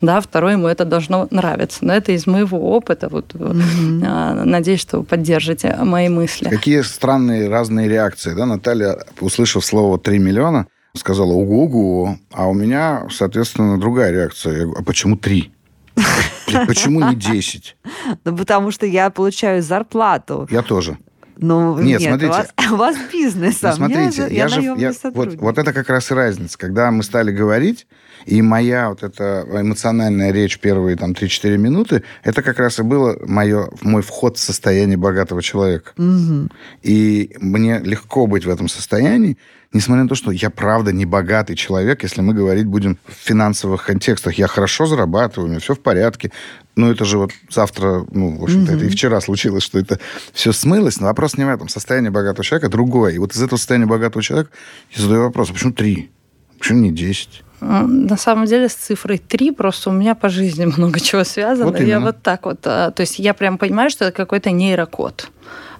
да, 0.00 0.20
второе, 0.20 0.52
ему 0.52 0.68
это 0.68 0.84
должно 0.84 1.26
нравиться. 1.30 1.84
Но 1.84 1.92
это 1.92 2.12
из 2.12 2.26
моего 2.26 2.58
опыта. 2.76 3.08
Вот, 3.08 3.34
а, 3.34 4.44
Надеюсь, 4.44 4.80
что 4.80 4.98
вы 4.98 5.04
поддержите 5.04 5.74
мои 5.80 6.08
мысли. 6.08 6.50
Какие 6.50 6.82
странные 6.82 7.48
разные 7.48 7.88
реакции, 7.88 8.34
да? 8.34 8.46
Наталья, 8.46 8.98
услышав 9.20 9.64
слово 9.64 9.98
3 9.98 10.18
миллиона, 10.18 10.66
сказала 10.94 11.32
«Ого-го», 11.32 12.16
а 12.30 12.46
у 12.46 12.54
меня, 12.54 13.08
соответственно, 13.10 13.80
другая 13.80 14.12
реакция. 14.12 14.52
Я 14.52 14.64
говорю, 14.64 14.80
а 14.80 14.84
почему 14.84 15.16
3? 15.16 15.50
Почему 16.66 17.00
не 17.00 17.16
10? 17.16 17.76
Ну, 18.24 18.36
потому 18.36 18.70
что 18.70 18.86
я 18.86 19.10
получаю 19.10 19.62
зарплату. 19.62 20.46
Я 20.50 20.62
тоже. 20.62 20.98
Ну, 21.38 21.78
Нет, 21.78 22.00
нет, 22.00 22.08
смотрите. 22.10 22.32
У, 22.32 22.36
вас, 22.36 22.48
у 22.72 22.76
вас 22.76 22.96
бизнес, 23.12 23.62
Ну, 23.62 23.68
а 23.68 23.74
у 23.74 23.76
меня 23.78 23.88
смотрите, 24.10 24.28
же- 24.28 24.34
я, 24.34 24.48
же... 24.48 24.56
наемный 24.56 24.82
я- 24.82 25.10
вот, 25.10 25.34
вот 25.34 25.58
это 25.58 25.72
как 25.72 25.88
раз 25.88 26.10
и 26.10 26.14
разница. 26.14 26.58
Когда 26.58 26.90
мы 26.90 27.02
стали 27.02 27.30
говорить, 27.30 27.86
и 28.24 28.42
моя 28.42 28.88
вот 28.90 29.02
эта 29.02 29.46
эмоциональная 29.50 30.32
речь 30.32 30.58
первые 30.58 30.96
там 30.96 31.12
3-4 31.12 31.56
минуты, 31.58 32.02
это 32.24 32.42
как 32.42 32.58
раз 32.58 32.78
и 32.78 32.82
было 32.82 33.16
мое, 33.26 33.68
мой 33.82 34.02
вход 34.02 34.36
в 34.38 34.40
состояние 34.40 34.96
богатого 34.96 35.42
человека. 35.42 35.92
Мгм. 35.96 36.50
И 36.82 37.36
мне 37.40 37.78
легко 37.80 38.26
быть 38.26 38.44
в 38.44 38.50
этом 38.50 38.68
состоянии, 38.68 39.36
несмотря 39.76 40.02
на 40.02 40.08
то, 40.08 40.14
что 40.14 40.30
я 40.30 40.50
правда 40.50 40.92
не 40.92 41.04
богатый 41.04 41.54
человек, 41.54 42.02
если 42.02 42.20
мы 42.20 42.34
говорить 42.34 42.66
будем 42.66 42.98
в 43.06 43.12
финансовых 43.12 43.86
контекстах. 43.86 44.34
Я 44.34 44.48
хорошо 44.48 44.86
зарабатываю, 44.86 45.46
у 45.46 45.50
меня 45.50 45.60
все 45.60 45.74
в 45.74 45.80
порядке. 45.80 46.32
Но 46.74 46.90
это 46.90 47.04
же 47.04 47.18
вот 47.18 47.30
завтра, 47.48 48.04
ну, 48.10 48.36
в 48.36 48.44
общем-то, 48.44 48.72
это 48.72 48.84
и 48.84 48.88
вчера 48.88 49.20
случилось, 49.20 49.62
что 49.62 49.78
это 49.78 49.98
все 50.32 50.52
смылось. 50.52 51.00
Но 51.00 51.06
вопрос 51.06 51.38
не 51.38 51.44
в 51.44 51.48
этом. 51.48 51.68
Состояние 51.68 52.10
богатого 52.10 52.44
человека 52.44 52.68
другое. 52.68 53.14
И 53.14 53.18
вот 53.18 53.34
из 53.34 53.42
этого 53.42 53.56
состояния 53.56 53.86
богатого 53.86 54.22
человека 54.22 54.50
я 54.92 55.02
задаю 55.02 55.22
вопрос, 55.22 55.50
а 55.50 55.52
почему 55.54 55.72
три? 55.72 56.10
Почему 56.58 56.80
не 56.80 56.92
десять? 56.92 57.42
На 57.60 58.16
самом 58.16 58.46
деле 58.46 58.68
с 58.68 58.74
цифрой 58.74 59.18
3 59.18 59.52
просто 59.52 59.90
у 59.90 59.92
меня 59.92 60.14
по 60.14 60.28
жизни 60.28 60.64
много 60.76 61.00
чего 61.00 61.24
связано. 61.24 61.70
Вот 61.70 61.80
я 61.80 62.00
вот 62.00 62.22
так 62.22 62.44
вот. 62.46 62.60
а, 62.64 62.90
То 62.90 63.00
есть 63.00 63.18
я 63.18 63.34
прям 63.34 63.58
понимаю, 63.58 63.90
что 63.90 64.04
это 64.04 64.16
какой-то 64.16 64.50
нейрокод 64.50 65.30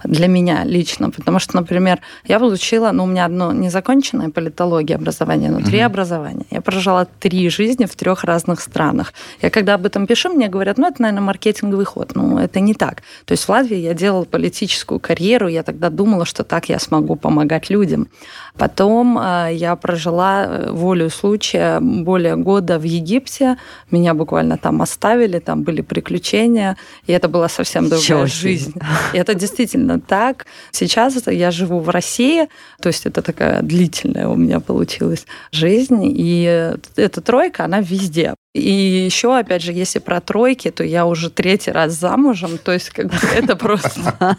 для 0.04 0.28
меня 0.28 0.64
лично. 0.64 1.11
Потому 1.11 1.38
что, 1.38 1.56
например, 1.56 2.00
я 2.25 2.38
получила, 2.38 2.92
ну, 2.92 3.04
у 3.04 3.06
меня 3.06 3.25
одно 3.25 3.52
незаконченное 3.52 4.30
политология 4.30 4.97
образование, 4.97 5.50
но 5.50 5.61
три 5.61 5.80
образования. 5.80 6.47
Я 6.50 6.61
прожила 6.61 7.06
три 7.21 7.49
жизни 7.50 7.85
в 7.85 7.95
трех 7.97 8.25
разных 8.25 8.61
странах. 8.61 9.12
Я 9.42 9.50
когда 9.50 9.75
об 9.75 9.87
этом 9.87 10.06
пишу, 10.06 10.33
мне 10.33 10.49
говорят, 10.49 10.78
ну, 10.78 10.87
это, 10.88 11.02
наверное, 11.02 11.23
маркетинговый 11.23 11.85
ход. 11.85 12.12
Ну, 12.14 12.38
это 12.38 12.61
не 12.61 12.75
так. 12.75 13.02
То 13.25 13.33
есть 13.33 13.45
в 13.45 13.49
Латвии 13.49 13.78
я 13.78 13.95
делала 13.95 14.25
политическую 14.25 15.00
карьеру, 15.00 15.49
я 15.49 15.62
тогда 15.62 15.90
думала, 15.90 16.25
что 16.25 16.45
так 16.45 16.68
я 16.68 16.78
смогу 16.78 17.16
помогать 17.16 17.71
людям. 17.71 18.09
Потом 18.56 19.18
э, 19.18 19.50
я 19.52 19.76
прожила 19.76 20.47
э, 20.47 20.71
волю 20.71 21.11
случая 21.11 21.75
более 21.80 22.37
года 22.37 22.78
в 22.78 22.83
Египте. 22.83 23.56
Меня 23.90 24.14
буквально 24.14 24.56
там 24.56 24.83
оставили, 24.83 25.38
там 25.38 25.62
были 25.62 25.83
приключения, 25.83 26.76
и 27.06 27.12
это 27.12 27.28
была 27.28 27.49
совсем 27.49 27.88
другая 27.88 28.26
жизнь. 28.26 28.75
И 29.12 29.18
это 29.18 29.35
действительно 29.35 30.00
так. 30.00 30.47
Сейчас 30.73 31.26
я 31.26 31.50
живу 31.50 31.80
в 31.80 31.88
России, 31.88 32.49
то 32.80 32.88
есть 32.88 33.06
это 33.06 33.23
такая 33.23 33.62
длительная 33.62 34.28
у 34.28 34.37
меня 34.37 34.61
получилась 34.61 35.26
жизнь, 35.52 36.02
и 36.02 36.75
эта 36.97 37.21
тройка, 37.21 37.64
она 37.64 37.80
везде. 37.80 38.35
И 38.56 39.04
еще, 39.04 39.36
опять 39.36 39.62
же, 39.62 39.72
если 39.72 39.98
про 39.98 40.20
тройки, 40.20 40.70
то 40.70 40.82
я 40.82 41.06
уже 41.06 41.30
третий 41.30 41.70
раз 41.70 41.92
замужем, 41.92 42.58
то 42.58 42.72
есть 42.72 42.90
как 42.90 43.06
бы 43.06 43.16
это 43.34 43.54
просто... 43.54 44.36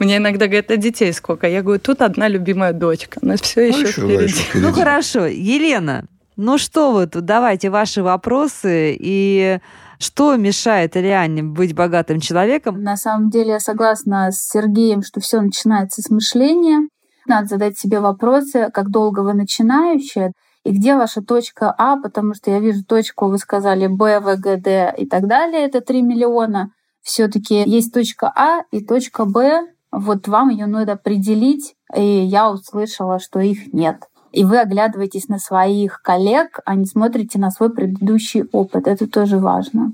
Мне 0.00 0.16
иногда 0.16 0.46
говорят, 0.46 0.70
а 0.70 0.76
детей 0.76 1.12
сколько? 1.12 1.48
Я 1.48 1.62
говорю, 1.62 1.80
тут 1.80 2.02
одна 2.02 2.28
любимая 2.28 2.72
дочка, 2.72 3.20
но 3.22 3.36
все 3.36 3.68
еще 3.68 3.86
впереди. 3.86 4.42
Ну 4.54 4.72
хорошо, 4.72 5.26
Елена, 5.26 6.06
ну 6.36 6.58
что 6.58 6.92
вы 6.92 7.06
тут, 7.06 7.24
давайте 7.24 7.70
ваши 7.70 8.02
вопросы 8.02 8.96
и 8.98 9.60
что 10.00 10.36
мешает 10.36 10.96
реально 10.96 11.44
быть 11.44 11.74
богатым 11.74 12.20
человеком? 12.20 12.82
На 12.82 12.96
самом 12.96 13.30
деле 13.30 13.52
я 13.52 13.60
согласна 13.60 14.30
с 14.32 14.48
Сергеем, 14.48 15.02
что 15.02 15.20
все 15.20 15.40
начинается 15.40 16.02
с 16.02 16.10
мышления. 16.10 16.88
Надо 17.26 17.46
задать 17.46 17.78
себе 17.78 18.00
вопросы, 18.00 18.70
как 18.72 18.90
долго 18.90 19.20
вы 19.20 19.34
начинающие, 19.34 20.32
и 20.64 20.70
где 20.72 20.96
ваша 20.96 21.22
точка 21.22 21.74
А, 21.76 21.96
потому 21.96 22.34
что 22.34 22.50
я 22.50 22.60
вижу 22.60 22.84
точку, 22.84 23.28
вы 23.28 23.38
сказали 23.38 23.86
Б, 23.86 24.20
В, 24.20 24.36
Г, 24.36 24.56
Д 24.56 24.94
и 24.96 25.06
так 25.06 25.26
далее, 25.26 25.62
это 25.62 25.80
3 25.80 26.02
миллиона. 26.02 26.72
Все-таки 27.00 27.62
есть 27.66 27.92
точка 27.92 28.32
А 28.34 28.62
и 28.70 28.84
точка 28.84 29.24
Б, 29.24 29.66
вот 29.90 30.28
вам 30.28 30.50
ее 30.50 30.66
надо 30.66 30.92
определить, 30.92 31.74
и 31.94 32.02
я 32.02 32.50
услышала, 32.50 33.18
что 33.18 33.40
их 33.40 33.72
нет. 33.72 34.08
И 34.32 34.44
вы 34.44 34.58
оглядываетесь 34.58 35.28
на 35.28 35.38
своих 35.38 36.02
коллег, 36.02 36.60
а 36.66 36.74
не 36.74 36.84
смотрите 36.84 37.38
на 37.38 37.50
свой 37.50 37.70
предыдущий 37.70 38.44
опыт. 38.52 38.86
Это 38.86 39.08
тоже 39.08 39.38
важно. 39.38 39.92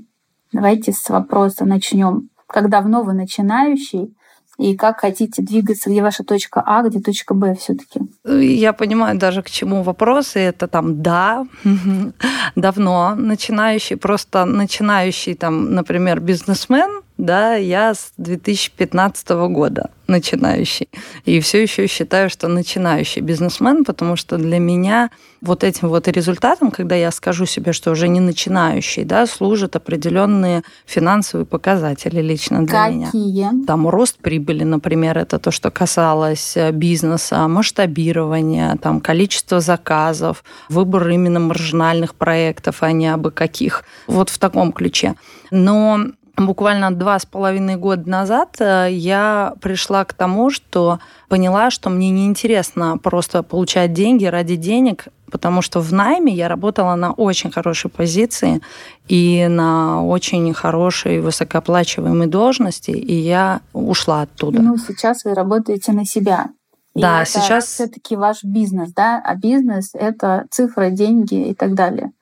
Давайте 0.53 0.93
с 0.93 1.09
вопроса 1.09 1.65
начнем. 1.65 2.31
Как 2.49 2.69
давно 2.69 3.03
вы 3.03 3.15
начинающий, 3.15 4.17
и 4.59 4.77
как 4.77 5.01
хотите 5.01 5.43
двигаться, 5.43 5.91
где 5.91 6.03
ваша 6.03 6.25
точка 6.25 6.63
А, 6.65 6.83
где 6.83 7.01
точка 7.01 7.35
Б 7.35 7.55
все-таки? 7.55 8.01
Я 8.25 8.73
понимаю 8.73 9.19
даже 9.19 9.43
к 9.43 9.51
чему 9.51 9.83
вопросы. 9.83 10.39
Это 10.39 10.69
там 10.69 11.03
да, 11.03 11.47
давно 12.57 13.15
начинающий, 13.17 13.97
просто 13.97 14.45
начинающий 14.45 15.35
там, 15.35 15.75
например, 15.75 16.21
бизнесмен, 16.21 17.04
да, 17.17 17.55
я 17.55 17.95
с 17.95 18.13
2015 18.17 19.29
года 19.49 19.91
начинающий. 20.07 20.89
И 21.25 21.41
все 21.41 21.63
еще 21.63 21.87
считаю, 21.87 22.29
что 22.29 22.49
начинающий 22.49 23.23
бизнесмен, 23.23 23.85
потому 23.85 24.17
что 24.17 24.37
для 24.37 24.59
меня 24.59 25.11
вот 25.41 25.65
этим 25.65 25.89
вот 25.89 26.09
результатом, 26.09 26.71
когда 26.71 26.95
я 26.95 27.11
скажу 27.11 27.47
себе, 27.47 27.73
что 27.73 27.91
уже 27.91 28.09
не 28.09 28.21
начинающий, 28.21 29.05
да, 29.05 29.27
служат 29.27 29.77
определенные 29.77 30.63
финансовые 30.87 31.47
показатели 31.47 32.21
лично 32.21 32.67
для 32.67 32.87
Какие? 32.87 33.07
меня. 33.15 33.53
Там 33.67 33.89
рост 33.89 34.19
прибыли, 34.19 34.65
например, 34.65 35.17
это 35.17 35.39
то, 35.39 35.51
что 35.51 35.71
касалось 35.71 36.57
э, 36.57 36.71
бизнеса, 36.73 37.47
масштабирования, 37.49 38.77
там 38.77 39.01
количество 39.01 39.61
заказов, 39.61 40.45
выбор 40.69 41.09
именно 41.09 41.41
маржинальных 41.41 42.15
проектов, 42.15 42.83
а 42.83 42.93
не 42.93 43.07
абы 43.07 43.31
каких. 43.31 43.85
Вот 44.07 44.29
в 44.29 44.39
таком 44.39 44.73
ключе. 44.73 45.15
Но 45.51 46.09
буквально 46.37 46.91
два 46.95 47.19
с 47.19 47.27
половиной 47.27 47.77
года 47.77 48.09
назад 48.09 48.57
э, 48.59 48.89
я 48.91 49.55
пришла 49.61 50.05
к 50.05 50.13
тому, 50.13 50.51
что 50.51 50.99
поняла, 51.29 51.71
что 51.71 51.91
мне 51.91 52.11
неинтересно 52.11 52.99
просто 52.99 53.43
получать 53.43 53.93
деньги 53.93 54.25
ради 54.25 54.57
денег, 54.57 55.07
потому 55.31 55.63
что 55.63 55.81
в 55.81 55.93
найме 55.93 56.33
я 56.33 56.49
работала 56.49 56.95
на 56.95 57.13
очень 57.13 57.51
хорошей 57.51 57.91
позиции 57.91 58.61
и 59.09 59.47
на 59.49 60.05
очень 60.05 60.53
хорошей 60.55 61.21
высокооплачиваемой 61.21 62.27
должности, 62.27 62.91
и 62.91 63.15
я 63.15 63.61
ушла 63.73 64.23
оттуда. 64.23 64.61
Ну, 64.61 64.77
сейчас 64.77 65.25
вы 65.25 65.35
работаете 65.35 65.93
на 65.93 66.05
себя. 66.05 66.51
И 66.95 67.01
да, 67.01 67.23
это 67.23 67.31
сейчас 67.31 67.67
все-таки 67.67 68.15
ваш 68.15 68.45
бизнес, 68.45 68.93
да, 68.93 69.21
а 69.25 69.35
бизнес 69.35 69.91
это 69.95 70.47
цифры, 70.51 70.93
деньги 70.93 71.49
и 71.49 71.55
так 71.55 71.75
далее. 71.75 72.13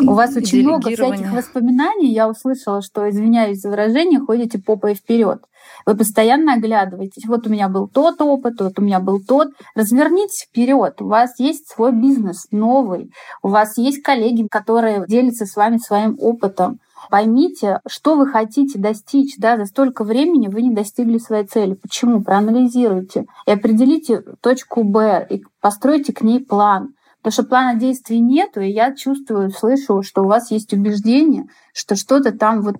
У 0.00 0.12
вас 0.14 0.36
очень 0.36 0.62
много 0.62 0.90
всяких 0.90 1.32
воспоминаний. 1.32 2.12
Я 2.12 2.28
услышала, 2.28 2.82
что, 2.82 3.08
извиняюсь 3.08 3.60
за 3.60 3.70
выражение, 3.70 4.20
ходите 4.20 4.58
попой 4.58 4.94
вперед. 4.94 5.42
Вы 5.86 5.96
постоянно 5.96 6.54
оглядываетесь. 6.54 7.26
Вот 7.26 7.46
у 7.46 7.50
меня 7.50 7.68
был 7.68 7.88
тот 7.88 8.20
опыт, 8.20 8.60
вот 8.60 8.78
у 8.78 8.82
меня 8.82 9.00
был 9.00 9.20
тот. 9.20 9.48
Развернитесь 9.74 10.46
вперед. 10.48 11.00
У 11.00 11.06
вас 11.06 11.38
есть 11.38 11.68
свой 11.68 11.92
бизнес 11.92 12.46
новый. 12.50 13.12
У 13.42 13.48
вас 13.48 13.76
есть 13.78 14.02
коллеги, 14.02 14.46
которые 14.48 15.04
делятся 15.06 15.46
с 15.46 15.56
вами 15.56 15.78
своим 15.78 16.16
опытом. 16.18 16.80
Поймите, 17.10 17.80
что 17.86 18.16
вы 18.16 18.26
хотите 18.26 18.78
достичь. 18.78 19.36
Да? 19.38 19.56
За 19.56 19.66
столько 19.66 20.04
времени 20.04 20.48
вы 20.48 20.62
не 20.62 20.74
достигли 20.74 21.18
своей 21.18 21.44
цели. 21.46 21.74
Почему? 21.74 22.22
Проанализируйте 22.22 23.26
и 23.46 23.50
определите 23.50 24.22
точку 24.40 24.84
Б 24.84 25.26
и 25.28 25.42
постройте 25.60 26.12
к 26.12 26.22
ней 26.22 26.40
план. 26.40 26.94
Потому 27.24 27.32
что 27.32 27.44
плана 27.44 27.80
действий 27.80 28.20
нету, 28.20 28.60
и 28.60 28.68
я 28.70 28.94
чувствую, 28.94 29.48
слышу, 29.48 30.02
что 30.02 30.24
у 30.24 30.26
вас 30.26 30.50
есть 30.50 30.74
убеждение, 30.74 31.44
что 31.72 31.96
что-то 31.96 32.32
там 32.32 32.60
вот 32.60 32.76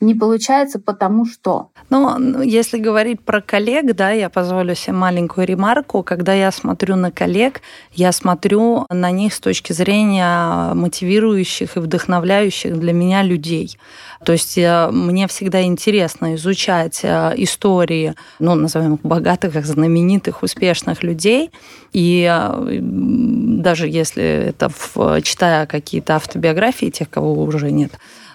не 0.00 0.14
получается 0.14 0.78
потому 0.78 1.24
что. 1.24 1.70
Ну, 1.88 2.42
если 2.42 2.78
говорить 2.78 3.20
про 3.20 3.40
коллег, 3.40 3.94
да, 3.94 4.10
я 4.10 4.28
позволю 4.28 4.74
себе 4.74 4.92
маленькую 4.92 5.46
ремарку. 5.46 6.02
Когда 6.02 6.34
я 6.34 6.50
смотрю 6.52 6.96
на 6.96 7.10
коллег, 7.10 7.62
я 7.92 8.12
смотрю 8.12 8.86
на 8.90 9.10
них 9.10 9.32
с 9.32 9.40
точки 9.40 9.72
зрения 9.72 10.74
мотивирующих 10.74 11.76
и 11.76 11.80
вдохновляющих 11.80 12.78
для 12.78 12.92
меня 12.92 13.22
людей. 13.22 13.78
То 14.24 14.32
есть 14.32 14.58
э, 14.58 14.88
мне 14.90 15.28
всегда 15.28 15.62
интересно 15.62 16.34
изучать 16.34 17.00
э, 17.02 17.32
истории, 17.36 18.14
ну, 18.38 18.54
назовем 18.54 18.94
их 18.94 19.00
богатых, 19.02 19.64
знаменитых, 19.64 20.42
успешных 20.42 21.02
людей. 21.02 21.50
И 21.92 22.28
э, 22.30 22.78
даже 22.80 23.88
если 23.88 24.24
это 24.24 24.68
в, 24.68 25.22
читая 25.22 25.66
какие-то 25.66 26.16
автобиографии 26.16 26.90
тех, 26.90 27.08
кого 27.08 27.34
уже 27.42 27.70
нет, 27.70 27.92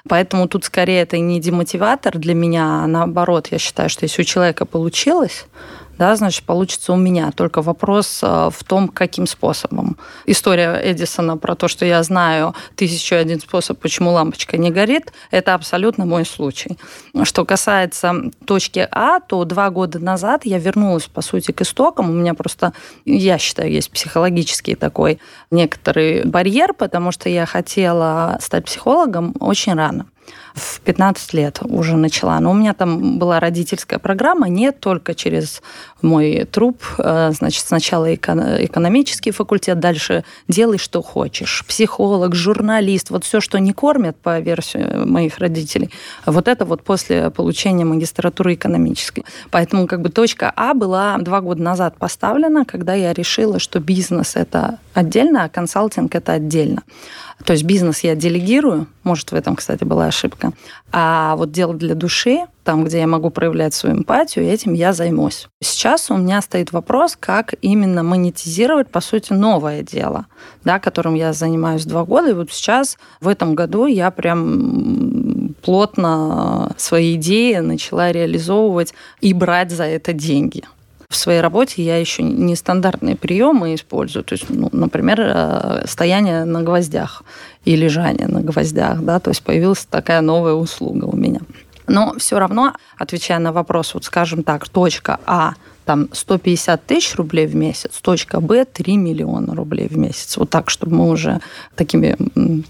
Поэтому 0.08 0.48
тут 0.48 0.66
скорее 0.66 1.02
это 1.02 1.18
не 1.20 1.40
демотиватор 1.40 2.18
для 2.18 2.34
меня, 2.34 2.84
а 2.84 2.88
наоборот, 2.88 3.48
я 3.52 3.58
считаю, 3.58 3.90
что 3.90 4.06
если 4.06 4.22
у 4.22 4.26
человека 4.26 4.66
получилось, 4.66 5.46
да, 6.02 6.16
значит, 6.16 6.46
получится 6.46 6.94
у 6.94 6.96
меня. 6.96 7.30
Только 7.30 7.62
вопрос 7.62 8.22
э, 8.24 8.50
в 8.52 8.64
том, 8.64 8.88
каким 8.88 9.28
способом. 9.28 9.98
История 10.26 10.82
Эдисона 10.84 11.38
про 11.38 11.54
то, 11.54 11.68
что 11.68 11.86
я 11.86 12.02
знаю 12.02 12.56
тысячу 12.76 13.16
один 13.16 13.40
способ, 13.40 13.78
почему 13.78 14.12
лампочка 14.12 14.58
не 14.58 14.72
горит, 14.72 15.14
это 15.30 15.54
абсолютно 15.54 16.06
мой 16.06 16.26
случай. 16.26 16.80
Что 17.22 17.46
касается 17.46 18.16
точки 18.46 18.88
А, 18.90 19.20
то 19.20 19.46
два 19.46 19.70
года 19.70 20.00
назад 20.00 20.44
я 20.44 20.58
вернулась, 20.58 21.06
по 21.06 21.22
сути, 21.22 21.52
к 21.52 21.62
истокам. 21.62 22.10
У 22.10 22.14
меня 22.14 22.34
просто, 22.34 22.74
я 23.06 23.38
считаю, 23.38 23.72
есть 23.72 23.92
психологический 23.92 24.74
такой 24.74 25.20
некоторый 25.52 26.26
барьер, 26.26 26.74
потому 26.74 27.12
что 27.12 27.30
я 27.30 27.46
хотела 27.46 28.40
стать 28.42 28.66
психологом 28.66 29.36
очень 29.40 29.76
рано 29.76 30.08
в 30.54 30.82
15 30.82 31.34
лет 31.34 31.60
уже 31.64 31.96
начала. 31.96 32.40
Но 32.40 32.52
у 32.52 32.54
меня 32.54 32.74
там 32.74 33.20
была 33.20 33.40
родительская 33.40 34.00
программа, 34.00 34.48
не 34.50 34.72
только 34.72 35.16
через 35.16 35.62
мой 36.02 36.46
труп. 36.52 36.84
Э, 36.98 37.32
значит, 37.32 37.66
сначала 37.66 38.14
экономический 38.14 39.32
факультет, 39.32 39.80
дальше 39.80 40.24
делай, 40.48 40.78
что 40.78 41.02
хочешь. 41.02 41.64
Психолог, 41.68 42.36
журналист, 42.36 43.10
вот 43.10 43.24
все, 43.24 43.40
что 43.42 43.60
не 43.60 43.74
кормят 43.74 44.18
по 44.18 44.40
версии 44.40 45.06
моих 45.06 45.38
родителей. 45.38 45.90
Вот 46.26 46.48
это 46.48 46.66
вот 46.66 46.84
после 46.84 47.30
получения 47.30 47.86
магистратуры 47.86 48.54
экономической. 48.56 49.26
Поэтому 49.50 49.88
как 49.88 50.02
бы 50.02 50.10
точка 50.10 50.52
А 50.56 50.74
была 50.74 51.18
два 51.20 51.42
года 51.42 51.62
назад 51.62 51.98
поставлена, 51.98 52.66
когда 52.66 52.94
я 52.94 53.14
решила, 53.14 53.60
что 53.60 53.80
бизнес 53.80 54.36
это 54.36 54.80
отдельно, 54.94 55.44
а 55.44 55.50
консалтинг 55.50 56.16
это 56.16 56.34
отдельно. 56.34 56.84
То 57.46 57.54
есть 57.54 57.64
бизнес 57.64 58.02
я 58.02 58.16
делегирую, 58.16 58.88
может, 59.04 59.32
в 59.32 59.36
этом, 59.36 59.56
кстати, 59.56 59.84
была 59.84 60.08
ошибка. 60.08 60.41
А 60.92 61.36
вот 61.36 61.52
дело 61.52 61.74
для 61.74 61.96
души, 61.96 62.46
там, 62.64 62.84
где 62.84 63.00
я 63.00 63.08
могу 63.08 63.30
проявлять 63.30 63.74
свою 63.74 63.98
эмпатию, 63.98 64.46
этим 64.46 64.74
я 64.74 64.94
займусь. 64.94 65.48
Сейчас 65.62 66.12
у 66.12 66.18
меня 66.18 66.42
стоит 66.42 66.72
вопрос, 66.72 67.18
как 67.20 67.56
именно 67.62 68.04
монетизировать, 68.04 68.90
по 68.90 69.02
сути, 69.02 69.34
новое 69.34 69.82
дело, 69.82 70.28
да, 70.64 70.80
которым 70.80 71.16
я 71.16 71.34
занимаюсь 71.34 71.86
два 71.86 72.04
года. 72.06 72.30
И 72.30 72.34
вот 72.34 72.52
сейчас, 72.52 72.98
в 73.20 73.28
этом 73.28 73.56
году, 73.56 73.86
я 73.86 74.12
прям 74.12 75.56
плотно 75.62 76.74
свои 76.78 77.16
идеи 77.16 77.58
начала 77.58 78.12
реализовывать 78.12 78.94
и 79.22 79.34
брать 79.34 79.72
за 79.72 79.86
это 79.86 80.14
деньги 80.14 80.64
в 81.12 81.16
своей 81.16 81.42
работе 81.42 81.84
я 81.84 81.98
еще 81.98 82.24
нестандартные 82.24 83.16
приемы 83.16 83.76
использую. 83.76 84.24
То 84.24 84.34
есть, 84.34 84.46
ну, 84.50 84.70
например, 84.72 85.20
э, 85.22 85.84
стояние 85.86 86.46
на 86.46 86.62
гвоздях 86.64 87.24
и 87.66 87.76
лежание 87.76 88.28
на 88.28 88.42
гвоздях. 88.42 89.02
Да? 89.02 89.20
То 89.20 89.30
есть 89.32 89.44
появилась 89.44 89.86
такая 89.86 90.22
новая 90.22 90.54
услуга 90.54 91.06
у 91.06 91.16
меня. 91.16 91.42
Но 91.88 92.16
все 92.18 92.40
равно, 92.40 92.74
отвечая 92.98 93.40
на 93.40 93.52
вопрос, 93.52 93.94
вот 93.94 94.06
скажем 94.06 94.44
так, 94.44 94.70
точка 94.70 95.20
А 95.26 95.54
там 95.84 96.08
150 96.14 96.86
тысяч 96.86 97.16
рублей 97.16 97.48
в 97.48 97.56
месяц, 97.56 98.00
точка 98.02 98.40
Б 98.40 98.64
3 98.66 98.96
миллиона 98.98 99.54
рублей 99.54 99.90
в 99.90 99.98
месяц. 99.98 100.38
Вот 100.38 100.50
так, 100.50 100.70
чтобы 100.70 100.96
мы 100.96 101.10
уже 101.10 101.42
такими 101.76 102.16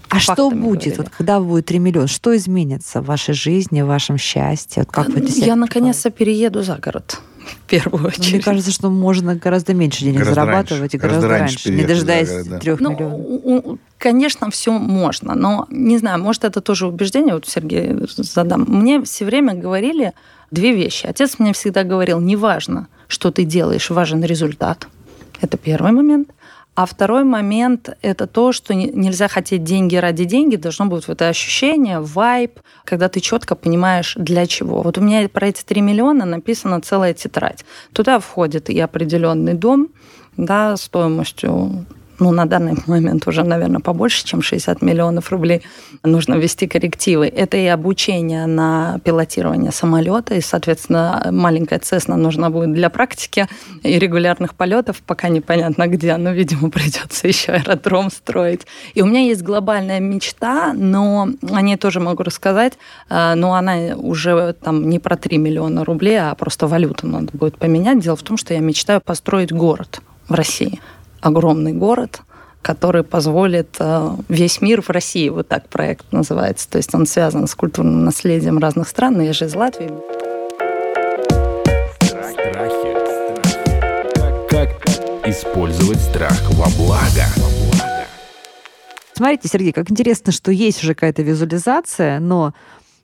А 0.08 0.18
что 0.18 0.50
будет, 0.50 0.98
вот, 0.98 1.08
когда 1.10 1.38
будет 1.38 1.66
3 1.66 1.78
миллиона? 1.78 2.08
Что 2.08 2.36
изменится 2.36 3.00
в 3.00 3.06
вашей 3.06 3.34
жизни, 3.34 3.82
в 3.82 3.86
вашем 3.86 4.18
счастье? 4.18 4.84
как 4.90 5.08
вы 5.08 5.24
Я 5.28 5.54
наконец-то 5.54 6.10
перееду 6.10 6.62
за 6.62 6.76
город 6.76 7.20
в 7.44 7.68
первую 7.68 8.06
очередь. 8.06 8.32
Мне 8.32 8.42
кажется, 8.42 8.70
что 8.70 8.90
можно 8.90 9.34
гораздо 9.34 9.74
меньше 9.74 10.00
денег 10.00 10.20
гораздо 10.20 10.34
зарабатывать 10.34 10.80
раньше, 10.80 10.96
и 10.96 11.00
гораздо, 11.00 11.28
гораздо 11.28 11.28
раньше, 11.28 11.68
раньше 11.68 11.80
не 11.80 11.86
дожидаясь 11.86 12.46
да. 12.46 12.58
трех 12.58 12.80
ну, 12.80 12.90
миллионов. 12.90 13.78
Конечно, 13.98 14.50
все 14.50 14.72
можно, 14.72 15.34
но 15.34 15.66
не 15.70 15.98
знаю, 15.98 16.22
может, 16.22 16.44
это 16.44 16.60
тоже 16.60 16.86
убеждение, 16.86 17.34
вот 17.34 17.46
Сергей 17.46 17.94
задам. 18.16 18.64
Мне 18.66 19.02
все 19.02 19.24
время 19.24 19.54
говорили 19.54 20.12
две 20.50 20.74
вещи. 20.74 21.06
Отец 21.06 21.38
мне 21.38 21.52
всегда 21.52 21.84
говорил, 21.84 22.20
неважно, 22.20 22.88
что 23.08 23.30
ты 23.30 23.44
делаешь, 23.44 23.90
важен 23.90 24.24
результат. 24.24 24.88
Это 25.40 25.56
первый 25.56 25.92
момент. 25.92 26.30
А 26.74 26.86
второй 26.86 27.24
момент– 27.24 27.90
это 28.02 28.26
то, 28.26 28.52
что 28.52 28.72
нельзя 28.74 29.28
хотеть 29.28 29.62
деньги 29.62 29.96
ради 29.96 30.24
деньги, 30.24 30.56
должно 30.56 30.86
быть 30.86 31.06
вот 31.06 31.16
это 31.16 31.28
ощущение, 31.28 32.00
вайб, 32.00 32.60
когда 32.84 33.10
ты 33.10 33.20
четко 33.20 33.54
понимаешь, 33.54 34.14
для 34.16 34.46
чего. 34.46 34.80
Вот 34.80 34.96
у 34.96 35.02
меня 35.02 35.28
про 35.28 35.48
эти 35.48 35.62
3 35.62 35.82
миллиона 35.82 36.24
написана 36.24 36.80
целая 36.80 37.12
тетрадь. 37.12 37.66
Туда 37.92 38.20
входит 38.20 38.70
и 38.70 38.80
определенный 38.80 39.52
дом, 39.52 39.88
да, 40.38 40.78
стоимостью 40.78 41.84
ну, 42.18 42.30
на 42.32 42.46
данный 42.46 42.74
момент 42.86 43.26
уже, 43.26 43.42
наверное, 43.44 43.80
побольше, 43.80 44.24
чем 44.24 44.42
60 44.42 44.82
миллионов 44.82 45.30
рублей, 45.30 45.62
нужно 46.02 46.34
ввести 46.34 46.66
коррективы. 46.66 47.26
Это 47.26 47.56
и 47.56 47.66
обучение 47.66 48.46
на 48.46 49.00
пилотирование 49.04 49.72
самолета, 49.72 50.34
и, 50.34 50.40
соответственно, 50.40 51.28
маленькая 51.30 51.78
Цесна 51.78 52.16
нужна 52.16 52.50
будет 52.50 52.72
для 52.72 52.90
практики 52.90 53.46
и 53.82 53.98
регулярных 53.98 54.54
полетов, 54.54 55.02
пока 55.02 55.28
непонятно 55.28 55.86
где, 55.88 56.16
но, 56.16 56.32
видимо, 56.32 56.70
придется 56.70 57.28
еще 57.28 57.52
аэродром 57.52 58.10
строить. 58.10 58.66
И 58.94 59.02
у 59.02 59.06
меня 59.06 59.20
есть 59.20 59.42
глобальная 59.42 60.00
мечта, 60.00 60.72
но 60.74 61.28
о 61.50 61.62
ней 61.62 61.76
тоже 61.76 62.00
могу 62.00 62.22
рассказать, 62.22 62.74
э, 63.08 63.34
но 63.34 63.54
она 63.54 63.96
уже 63.96 64.54
там 64.54 64.88
не 64.88 64.98
про 64.98 65.16
3 65.16 65.38
миллиона 65.38 65.84
рублей, 65.84 66.20
а 66.20 66.34
просто 66.34 66.66
валюту 66.66 67.06
надо 67.06 67.28
будет 67.32 67.56
поменять. 67.56 68.00
Дело 68.00 68.16
в 68.16 68.22
том, 68.22 68.36
что 68.36 68.54
я 68.54 68.60
мечтаю 68.60 69.00
построить 69.00 69.52
город 69.52 70.00
в 70.28 70.34
России 70.34 70.80
огромный 71.22 71.72
город, 71.72 72.20
который 72.60 73.02
позволит 73.02 73.76
э, 73.78 74.10
весь 74.28 74.60
мир 74.60 74.82
в 74.82 74.90
России, 74.90 75.28
вот 75.28 75.48
так 75.48 75.68
проект 75.68 76.12
называется. 76.12 76.68
То 76.68 76.76
есть 76.78 76.94
он 76.94 77.06
связан 77.06 77.46
с 77.46 77.54
культурным 77.54 78.04
наследием 78.04 78.58
разных 78.58 78.88
стран, 78.88 79.20
я 79.20 79.32
же 79.32 79.46
из 79.46 79.54
Латвии. 79.54 79.90
Страхи. 82.00 82.92
Как 84.48 84.68
использовать 85.26 86.00
страх 86.00 86.38
во 86.50 86.66
благо? 86.76 87.24
Смотрите, 89.14 89.48
Сергей, 89.48 89.72
как 89.72 89.90
интересно, 89.90 90.32
что 90.32 90.50
есть 90.50 90.82
уже 90.82 90.94
какая-то 90.94 91.22
визуализация, 91.22 92.18
но 92.18 92.54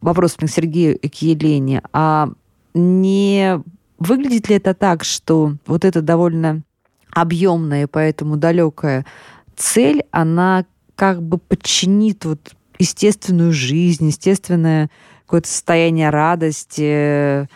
вопрос 0.01 0.35
к 0.35 0.47
Сергею 0.49 0.97
и 0.97 1.09
к 1.09 1.15
Елене, 1.17 1.83
а 1.93 2.31
не 2.75 3.61
выглядит 3.99 4.49
ли 4.49 4.57
это 4.57 4.75
так, 4.75 5.05
что 5.05 5.55
вот 5.67 5.85
это 5.85 6.01
довольно 6.01 6.63
объемная 7.13 7.87
поэтому 7.87 8.37
далекая 8.37 9.05
цель, 9.57 10.05
она 10.11 10.65
как 10.95 11.23
бы 11.23 11.39
подчинит 11.39 12.25
вот 12.25 12.53
естественную 12.79 13.53
жизнь, 13.53 14.07
естественное 14.07 14.91
какое-то 15.27 15.49
состояние 15.49 16.11
радости 16.11 16.83
э, 16.85 17.47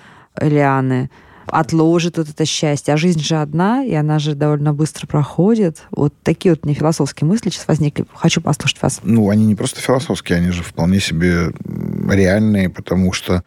Лианы, 0.40 1.11
отложит 1.47 2.18
вот 2.18 2.28
это 2.28 2.44
счастье. 2.44 2.94
А 2.94 2.97
жизнь 2.97 3.21
же 3.21 3.37
одна, 3.37 3.85
и 3.85 3.92
она 3.94 4.18
же 4.18 4.35
довольно 4.35 4.73
быстро 4.73 5.06
проходит. 5.06 5.82
Вот 5.90 6.14
такие 6.23 6.52
вот 6.52 6.64
мне 6.64 6.75
философские 6.75 7.28
мысли 7.28 7.50
сейчас 7.50 7.66
возникли. 7.66 8.04
Хочу 8.14 8.40
послушать 8.40 8.80
вас. 8.82 9.00
Ну, 9.02 9.28
они 9.30 9.44
не 9.47 9.54
просто 9.54 9.80
философские, 9.80 10.38
они 10.38 10.50
же 10.50 10.62
вполне 10.62 11.00
себе 11.00 11.52
реальные, 12.09 12.68
потому 12.68 13.12
что 13.12 13.42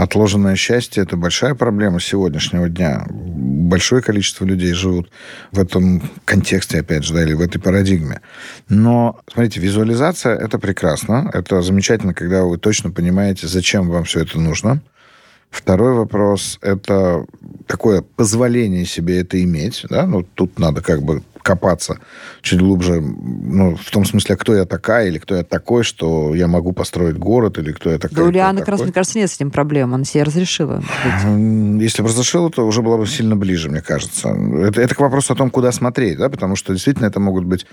Отложенное 0.00 0.56
счастье– 0.56 1.02
это 1.04 1.18
большая 1.18 1.54
проблема 1.54 2.00
сегодняшнего 2.00 2.70
дня. 2.70 3.04
Большое 3.10 4.00
количество 4.00 4.46
людей 4.46 4.72
живут 4.72 5.10
в 5.52 5.60
этом 5.60 6.02
контексте, 6.24 6.80
опять 6.80 7.04
же, 7.04 7.12
да, 7.12 7.22
или 7.22 7.34
в 7.34 7.40
этой 7.42 7.60
парадигме. 7.60 8.22
Но, 8.70 9.20
смотрите, 9.30 9.60
визуализация– 9.60 10.34
это 10.38 10.58
прекрасно. 10.58 11.30
Это 11.34 11.60
замечательно, 11.60 12.14
когда 12.14 12.44
вы 12.44 12.56
точно 12.56 12.90
понимаете, 12.90 13.46
зачем 13.46 13.90
вам 13.90 14.04
все 14.04 14.20
это 14.20 14.40
нужно. 14.40 14.80
Второй 15.50 15.92
вопрос– 15.92 16.58
это 16.62 17.26
такое 17.66 18.00
позволение 18.00 18.86
себе 18.86 19.20
это 19.20 19.42
иметь. 19.42 19.84
Да? 19.90 20.06
Ну, 20.06 20.22
тут 20.22 20.58
надо 20.58 20.80
как 20.80 21.02
бы 21.02 21.22
копаться 21.42 21.98
чуть 22.42 22.60
глубже, 22.60 23.00
ну, 23.00 23.76
в 23.76 23.90
том 23.90 24.04
смысле, 24.04 24.36
кто 24.36 24.54
я 24.54 24.64
такая, 24.64 25.08
или 25.08 25.18
кто 25.18 25.36
я 25.36 25.44
такой, 25.44 25.84
что 25.84 26.34
я 26.34 26.46
могу 26.46 26.72
построить 26.72 27.16
город, 27.16 27.58
или 27.58 27.72
кто 27.72 27.90
я 27.90 27.98
такая. 27.98 28.16
Да 28.16 28.24
у 28.24 28.30
Лианы 28.30 28.60
как 28.60 28.68
раз, 28.68 28.80
мне 28.82 28.92
кажется, 28.92 29.18
нет 29.18 29.30
с 29.30 29.36
этим 29.36 29.50
проблем, 29.50 29.94
она 29.94 30.04
себе 30.04 30.22
разрешила. 30.22 30.82
Если 31.24 32.02
бы 32.02 32.08
разрешила, 32.08 32.50
то 32.50 32.66
уже 32.66 32.82
было 32.82 32.96
бы 32.96 33.06
сильно 33.06 33.36
ближе, 33.36 33.70
мне 33.70 33.80
кажется. 33.80 34.28
Это, 34.28 34.80
это 34.80 34.94
к 34.94 35.00
вопросу 35.00 35.32
о 35.32 35.36
том, 35.36 35.50
куда 35.50 35.72
смотреть, 35.72 36.18
да, 36.18 36.28
потому 36.28 36.56
что 36.56 36.72
действительно 36.72 37.06
это 37.06 37.20
могут 37.20 37.44
быть 37.44 37.66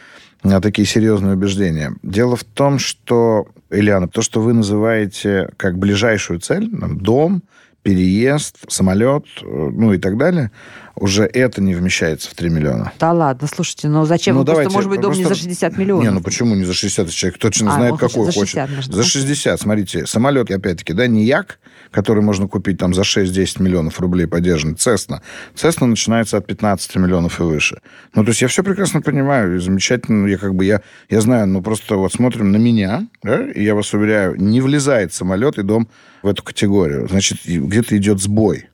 а, 0.43 0.61
такие 0.61 0.87
серьезные 0.87 1.33
убеждения. 1.33 1.93
Дело 2.03 2.35
в 2.35 2.43
том, 2.43 2.79
что, 2.79 3.47
Ильяна, 3.69 4.07
то, 4.07 4.21
что 4.21 4.41
вы 4.41 4.53
называете 4.53 5.49
как 5.57 5.77
ближайшую 5.77 6.39
цель, 6.39 6.69
дом, 6.71 7.43
переезд, 7.87 8.57
самолет, 8.67 9.25
э, 9.41 9.45
ну 9.45 9.93
и 9.93 9.97
так 9.97 10.17
далее, 10.17 10.51
уже 10.99 11.23
это 11.25 11.61
не 11.61 11.75
вмещается 11.75 12.29
в 12.29 12.33
3 12.33 12.49
миллиона. 12.49 12.91
Да 12.99 13.13
ладно, 13.13 13.47
слушайте, 13.47 13.87
ну 13.87 14.05
зачем? 14.05 14.35
Ну, 14.35 14.43
давайте, 14.43 14.71
просто, 14.71 14.77
может 14.77 14.89
быть, 14.89 15.01
дом 15.01 15.11
просто... 15.11 15.23
не 15.23 15.29
за 15.29 15.35
60 15.35 15.77
миллионов. 15.77 16.03
Не, 16.03 16.11
ну 16.11 16.21
почему 16.21 16.55
не 16.55 16.65
за 16.65 16.73
60? 16.73 17.09
Человек 17.09 17.39
точно 17.39 17.71
а, 17.71 17.75
знает, 17.75 17.97
какой 17.97 18.25
хочет. 18.25 18.33
За 18.33 18.45
60, 18.45 18.69
хочет. 18.69 18.93
За 18.93 19.03
60, 19.03 19.61
смотрите, 19.61 20.05
самолет, 20.05 20.51
опять-таки, 20.51 20.93
да, 20.93 21.07
не 21.07 21.25
Як, 21.25 21.59
который 21.91 22.23
можно 22.23 22.47
купить 22.47 22.77
там 22.77 22.93
за 22.93 23.01
6-10 23.01 23.61
миллионов 23.61 23.99
рублей 23.99 24.27
поддержанный, 24.27 24.75
Цесна. 24.75 25.21
Цесна 25.55 25.87
начинается 25.87 26.37
от 26.37 26.47
15 26.47 26.95
миллионов 26.95 27.39
и 27.39 27.43
выше. 27.43 27.81
Ну, 28.15 28.23
то 28.23 28.29
есть 28.29 28.41
я 28.41 28.47
все 28.47 28.63
прекрасно 28.63 29.01
понимаю, 29.01 29.55
и 29.55 29.59
замечательно, 29.59 30.27
я 30.27 30.37
как 30.37 30.55
бы, 30.55 30.65
я, 30.65 30.81
я 31.09 31.21
знаю, 31.21 31.47
ну, 31.47 31.61
просто 31.61 31.95
вот 31.95 32.11
смотрим 32.11 32.51
на 32.51 32.57
меня, 32.57 33.07
да, 33.23 33.43
и 33.49 33.63
я 33.63 33.75
вас 33.75 33.93
уверяю, 33.93 34.35
не 34.41 34.61
влезает 34.61 35.13
самолет 35.13 35.57
и 35.57 35.63
дом 35.63 35.87
в 36.23 36.27
эту 36.27 36.43
категорию. 36.43 37.07
Значит, 37.07 37.39
где-то 37.45 37.95
идет 37.97 38.19
сбой. 38.19 38.67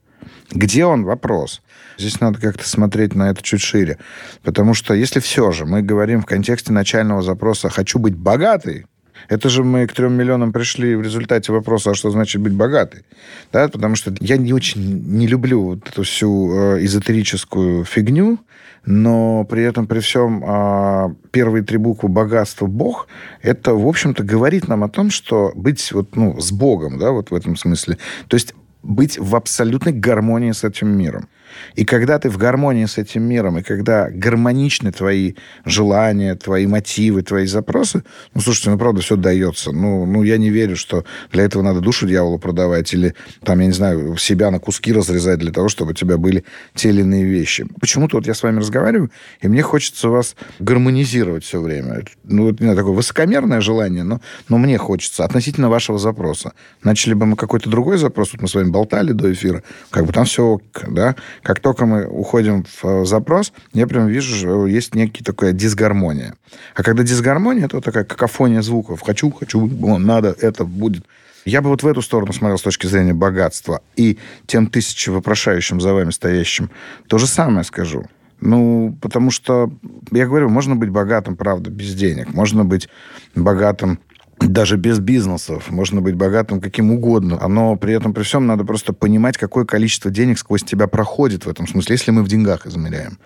Где 0.51 0.85
он? 0.85 1.03
Вопрос. 1.03 1.61
Здесь 1.97 2.19
надо 2.19 2.39
как-то 2.39 2.67
смотреть 2.67 3.15
на 3.15 3.29
это 3.29 3.41
чуть 3.41 3.61
шире. 3.61 3.97
Потому 4.43 4.73
что 4.73 4.93
если 4.93 5.19
все 5.19 5.51
же 5.51 5.65
мы 5.65 5.81
говорим 5.81 6.21
в 6.21 6.25
контексте 6.25 6.73
начального 6.73 7.21
запроса 7.21 7.69
«хочу 7.69 7.99
быть 7.99 8.15
богатый», 8.15 8.85
это 9.29 9.49
же 9.49 9.63
мы 9.63 9.87
к 9.87 9.93
трем 9.93 10.13
миллионам 10.13 10.51
пришли 10.51 10.95
в 10.95 11.01
результате 11.01 11.51
вопроса, 11.51 11.91
а 11.91 11.95
что 11.95 12.09
значит 12.09 12.41
быть 12.41 12.53
богатой? 12.53 13.03
Да, 13.51 13.67
потому 13.69 13.95
что 13.95 14.13
я 14.19 14.37
не 14.37 14.53
очень 14.53 14.81
не 14.81 15.27
люблю 15.27 15.61
вот 15.61 15.87
эту 15.87 16.03
всю 16.03 16.53
э, 16.53 16.83
эзотерическую 16.83 17.85
фигню, 17.85 18.39
но 18.85 19.45
при 19.45 19.63
этом, 19.63 19.87
при 19.87 19.99
всем, 19.99 20.43
э, 20.45 21.15
первые 21.31 21.63
три 21.63 21.77
буквы 21.77 22.09
богатство 22.09 22.65
Бог, 22.65 23.07
это, 23.41 23.73
в 23.73 23.87
общем-то, 23.87 24.23
говорит 24.23 24.67
нам 24.67 24.83
о 24.83 24.89
том, 24.89 25.09
что 25.09 25.53
быть 25.55 25.91
вот, 25.93 26.15
ну, 26.15 26.39
с 26.39 26.51
Богом, 26.51 26.99
да, 26.99 27.11
вот 27.11 27.31
в 27.31 27.35
этом 27.35 27.55
смысле. 27.55 27.97
То 28.27 28.35
есть 28.35 28.53
быть 28.83 29.17
в 29.17 29.35
абсолютной 29.35 29.93
гармонии 29.93 30.51
с 30.51 30.63
этим 30.63 30.89
миром. 30.89 31.27
И 31.75 31.85
когда 31.85 32.19
ты 32.19 32.29
в 32.29 32.37
гармонии 32.37 32.85
с 32.85 32.97
этим 32.97 33.23
миром, 33.23 33.59
и 33.59 33.63
когда 33.63 34.09
гармоничны 34.09 34.91
твои 34.91 35.33
желания, 35.65 36.35
твои 36.35 36.67
мотивы, 36.67 37.23
твои 37.23 37.45
запросы, 37.45 38.03
ну, 38.33 38.41
слушайте, 38.41 38.69
ну, 38.69 38.77
правда, 38.77 39.01
все 39.01 39.15
дается. 39.15 39.71
Ну, 39.71 40.05
ну, 40.05 40.23
я 40.23 40.37
не 40.37 40.49
верю, 40.49 40.75
что 40.75 41.05
для 41.31 41.43
этого 41.43 41.63
надо 41.63 41.79
душу 41.79 42.07
дьяволу 42.07 42.39
продавать 42.39 42.93
или, 42.93 43.15
там, 43.43 43.59
я 43.59 43.67
не 43.67 43.73
знаю, 43.73 44.17
себя 44.17 44.51
на 44.51 44.59
куски 44.59 44.93
разрезать 44.93 45.39
для 45.39 45.51
того, 45.51 45.69
чтобы 45.69 45.91
у 45.91 45.93
тебя 45.93 46.17
были 46.17 46.43
те 46.73 46.89
или 46.89 47.01
иные 47.01 47.25
вещи. 47.25 47.65
Почему-то 47.79 48.17
вот 48.17 48.27
я 48.27 48.33
с 48.33 48.43
вами 48.43 48.59
разговариваю, 48.59 49.11
и 49.41 49.47
мне 49.47 49.61
хочется 49.61 50.09
вас 50.09 50.35
гармонизировать 50.59 51.43
все 51.43 51.59
время. 51.59 52.03
Ну, 52.23 52.45
вот, 52.45 52.59
не 52.59 52.65
знаю, 52.65 52.77
такое 52.77 52.93
высокомерное 52.93 53.61
желание, 53.61 54.03
но, 54.03 54.21
но 54.49 54.57
мне 54.57 54.77
хочется 54.77 55.25
относительно 55.25 55.69
вашего 55.69 55.97
запроса. 55.97 56.53
Начали 56.83 57.13
бы 57.13 57.25
мы 57.25 57.35
какой-то 57.35 57.69
другой 57.69 57.97
запрос, 57.97 58.33
вот 58.33 58.41
мы 58.41 58.47
с 58.47 58.55
вами 58.55 58.69
болтали 58.69 59.11
до 59.11 59.31
эфира, 59.31 59.63
как 59.89 60.05
бы 60.05 60.13
там 60.13 60.25
все, 60.25 60.59
да, 60.87 61.15
как 61.43 61.59
только 61.59 61.85
мы 61.85 62.07
уходим 62.07 62.63
в 62.63 62.85
э, 62.85 63.05
запрос, 63.05 63.53
я 63.73 63.85
прям 63.85 64.07
вижу, 64.07 64.35
что 64.35 64.65
есть 64.65 64.95
некий 64.95 65.23
такая 65.23 65.51
дисгармония. 65.51 66.35
А 66.73 66.83
когда 66.83 67.03
дисгармония, 67.03 67.65
это 67.65 67.81
такая 67.81 68.05
какофония 68.05 68.61
звуков. 68.61 69.01
Хочу, 69.01 69.29
хочу, 69.31 69.67
надо, 69.99 70.35
это 70.39 70.63
будет. 70.63 71.05
Я 71.45 71.61
бы 71.61 71.69
вот 71.69 71.83
в 71.83 71.87
эту 71.87 72.01
сторону 72.01 72.31
смотрел 72.31 72.57
с 72.57 72.61
точки 72.61 72.87
зрения 72.87 73.13
богатства. 73.13 73.81
И 73.97 74.17
тем 74.47 74.67
тысячи 74.67 75.09
вопрошающим 75.09 75.81
за 75.81 75.93
вами 75.93 76.11
стоящим 76.11 76.71
то 77.07 77.17
же 77.17 77.27
самое 77.27 77.65
скажу. 77.65 78.05
Ну, 78.39 78.97
потому 79.01 79.31
что, 79.31 79.71
я 80.11 80.25
говорю, 80.25 80.49
можно 80.49 80.75
быть 80.75 80.89
богатым, 80.89 81.35
правда, 81.35 81.69
без 81.69 81.93
денег. 81.93 82.33
Можно 82.33 82.65
быть 82.65 82.89
богатым 83.35 83.99
даже 84.47 84.77
без 84.77 84.99
бизнесов. 84.99 85.69
Можно 85.69 86.01
быть 86.01 86.15
богатым 86.15 86.61
каким 86.61 86.91
угодно. 86.91 87.39
Но 87.47 87.75
при 87.75 87.93
этом, 87.93 88.13
при 88.13 88.23
всем, 88.23 88.45
надо 88.47 88.63
просто 88.63 88.93
понимать, 88.93 89.37
какое 89.37 89.65
количество 89.65 90.11
денег 90.11 90.37
сквозь 90.39 90.63
тебя 90.63 90.87
проходит 90.87 91.45
в 91.45 91.49
этом 91.49 91.67
смысле, 91.67 91.93
если 91.93 92.11
мы 92.11 92.23
в 92.23 92.27
деньгах 92.27 92.65
измеряем 92.65 93.17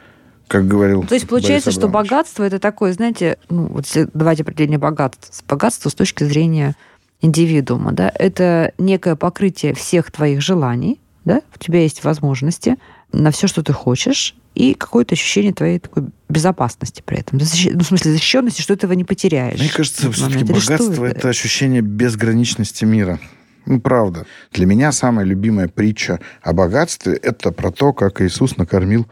как 0.47 0.65
говорил. 0.65 1.03
То 1.03 1.15
есть 1.15 1.27
получается, 1.27 1.71
что 1.71 1.89
богатство 1.89 2.43
это 2.43 2.58
такое, 2.58 2.93
знаете, 2.93 3.38
ну 3.49 3.65
вот 3.65 3.86
давайте 4.13 4.43
определение 4.43 4.80
богатства. 4.80 5.43
Богатство 5.47 5.89
с 5.89 5.93
точки 5.93 6.23
зрения 6.23 6.75
индивидуума, 7.21 7.91
да, 7.91 8.12
это 8.15 8.71
некое 8.77 9.15
покрытие 9.15 9.73
всех 9.73 10.12
твоих 10.12 10.41
желаний, 10.41 11.01
да, 11.25 11.41
у 11.53 11.60
тебя 11.60 11.82
есть 11.82 12.03
возможности 12.03 12.77
на 13.12 13.32
все, 13.32 13.47
что 13.47 13.63
ты 13.63 13.73
хочешь, 13.73 14.36
и 14.56 14.73
какое-то 14.73 15.15
ощущение 15.15 15.53
твоей 15.53 15.80
такой 15.80 16.06
безопасности 16.30 17.02
при 17.06 17.20
этом. 17.20 17.40
Ну, 17.40 17.46
в 17.46 17.84
смысле, 17.84 18.12
защищенности, 18.12 18.62
что 18.62 18.76
ты 18.76 18.80
этого 18.86 18.94
не 18.94 19.04
потеряешь. 19.04 19.60
Мне 19.60 19.70
кажется, 19.70 20.12
все-таки 20.12 20.44
богатство 20.44 21.06
это? 21.06 21.18
это 21.18 21.30
ощущение 21.30 21.82
безграничности 21.82 22.86
мира. 22.86 23.20
Ну, 23.66 23.82
правда. 23.82 24.26
Для 24.54 24.66
меня 24.66 24.92
самая 24.92 25.26
любимая 25.26 25.68
притча 25.68 26.20
о 26.42 26.54
богатстве– 26.54 27.13
это 27.22 27.52
про 27.52 27.72
то, 27.72 27.92
как 27.92 28.22
Иисус 28.22 28.56
накормил, 28.58 29.08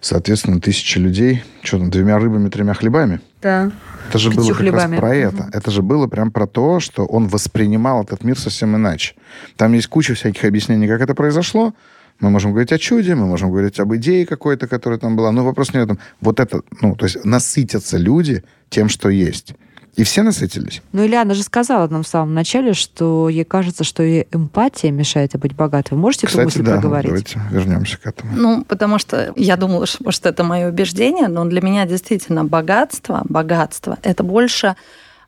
соответственно, 0.00 0.60
тысячи 0.60 0.98
людей, 0.98 1.42
что 1.62 1.78
там, 1.78 1.90
двумя 1.90 2.18
рыбами, 2.18 2.50
тремя 2.50 2.74
хлебами. 2.74 3.20
Да. 3.40 3.72
Это 4.08 4.18
же 4.18 4.30
было 4.30 4.48
как 4.48 4.58
хлебами. 4.58 4.92
раз 4.92 5.00
про 5.00 5.16
это. 5.16 5.48
Это 5.52 5.70
же 5.70 5.80
было 5.80 6.06
прям 6.06 6.30
про 6.30 6.46
то, 6.46 6.80
что 6.80 7.06
он 7.06 7.28
воспринимал 7.28 8.02
этот 8.02 8.24
мир 8.24 8.38
совсем 8.38 8.76
иначе. 8.76 9.14
Там 9.56 9.72
есть 9.72 9.86
куча 9.86 10.14
всяких 10.14 10.44
объяснений, 10.44 10.86
как 10.86 11.00
это 11.00 11.14
произошло, 11.14 11.72
мы 12.20 12.30
можем 12.30 12.52
говорить 12.52 12.72
о 12.72 12.78
чуде, 12.78 13.14
мы 13.14 13.26
можем 13.26 13.50
говорить 13.50 13.80
об 13.80 13.94
идее 13.94 14.26
какой-то, 14.26 14.66
которая 14.66 14.98
там 14.98 15.16
была. 15.16 15.32
Но 15.32 15.44
вопрос 15.44 15.72
не 15.74 15.80
в 15.80 15.82
этом. 15.82 15.98
Вот 16.20 16.40
это, 16.40 16.62
ну, 16.80 16.94
то 16.96 17.04
есть 17.04 17.24
насытятся 17.24 17.98
люди 17.98 18.44
тем, 18.70 18.88
что 18.88 19.08
есть. 19.08 19.54
И 19.96 20.02
все 20.02 20.22
насытились. 20.22 20.82
Ну, 20.92 21.04
Ильяна 21.04 21.34
же 21.34 21.42
сказала 21.44 21.86
нам 21.86 22.02
в 22.02 22.08
самом 22.08 22.34
начале, 22.34 22.74
что 22.74 23.28
ей 23.28 23.44
кажется, 23.44 23.84
что 23.84 24.02
и 24.02 24.26
эмпатия 24.32 24.90
мешает 24.90 25.36
быть 25.38 25.54
богатой. 25.54 25.96
Вы 25.96 26.02
можете 26.02 26.26
Кстати, 26.26 26.40
эту 26.40 26.46
мысль 26.48 26.62
да, 26.62 26.72
проговорить? 26.72 27.34
давайте 27.34 27.40
вернемся 27.50 27.98
к 27.98 28.06
этому. 28.06 28.32
Ну, 28.34 28.64
потому 28.64 28.98
что 28.98 29.32
я 29.36 29.56
думала, 29.56 29.86
что, 29.86 30.02
может, 30.02 30.26
это 30.26 30.42
мое 30.42 30.68
убеждение, 30.68 31.28
но 31.28 31.44
для 31.44 31.60
меня 31.60 31.86
действительно 31.86 32.44
богатство, 32.44 33.22
богатство– 33.28 33.98
это 34.02 34.24
больше 34.24 34.74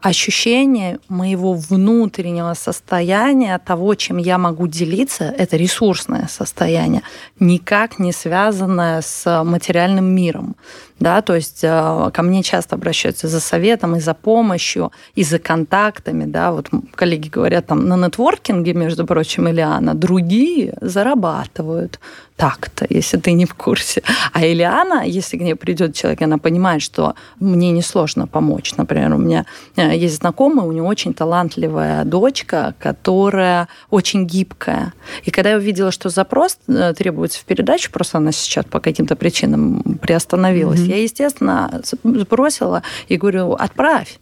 ощущение 0.01 0.99
моего 1.09 1.55
внутреннего 1.55 2.55
состояния, 2.55 3.59
того, 3.59 3.95
чем 3.95 4.19
я 4.19 4.39
могу 4.39 4.67
делиться, 4.67 5.25
это 5.25 5.57
ресурсное 5.57 6.29
состояние, 6.29 7.03
никак 7.41 7.99
не 7.99 8.13
связанное 8.13 9.03
с 9.03 9.45
материальным 9.45 10.07
миром 10.07 10.57
да, 10.99 11.21
то 11.21 11.35
есть 11.35 11.63
э, 11.63 12.11
ко 12.13 12.23
мне 12.23 12.43
часто 12.43 12.77
обращаются 12.77 13.29
за 13.29 13.41
советом 13.41 13.97
и 13.97 14.01
за 14.01 14.15
помощью, 14.15 14.93
и 15.15 15.25
за 15.25 15.39
контактами, 15.39 16.25
да, 16.25 16.53
вот 16.53 16.71
коллеги 16.95 17.29
говорят 17.29 17.67
там 17.67 17.87
на 17.87 17.97
нетворкинге, 17.97 18.73
между 18.73 19.07
прочим, 19.07 19.49
Ильяна, 19.49 19.95
другие 19.95 20.75
зарабатывают 20.81 22.01
так-то, 22.37 22.87
если 22.91 23.17
ты 23.17 23.33
не 23.33 23.47
в 23.47 23.55
курсе. 23.55 24.03
А 24.33 24.47
Ильяна, 24.47 25.05
если 25.07 25.39
к 25.39 25.41
ней 25.41 25.55
придет 25.55 25.95
человек, 25.95 26.23
она 26.23 26.39
понимает, 26.39 26.83
что 26.83 27.15
мне 27.41 27.71
несложно 27.73 28.27
помочь. 28.27 28.75
Например, 28.77 29.15
у 29.15 29.19
меня 29.19 29.47
э, 29.77 29.97
есть 29.97 30.17
знакомый, 30.17 30.67
у 30.67 30.73
него 30.73 30.87
очень 30.87 31.15
талантливая 31.15 32.05
дочка, 32.05 32.75
которая 32.79 33.69
очень 33.91 34.27
гибкая. 34.27 34.93
И 35.25 35.31
когда 35.31 35.51
я 35.51 35.57
увидела, 35.57 35.91
что 35.91 36.11
запрос 36.11 36.59
э, 36.69 36.93
требуется 36.97 37.41
в 37.41 37.45
передачу, 37.45 37.91
просто 37.91 38.19
она 38.19 38.33
сейчас 38.33 38.67
по 38.67 38.81
каким-то 38.81 39.17
причинам 39.17 39.83
приостановилась, 40.03 40.81
я, 40.81 41.03
естественно, 41.03 41.81
сбросила 42.05 42.83
и 43.09 43.17
говорю, 43.17 43.53
отправь. 43.53 44.19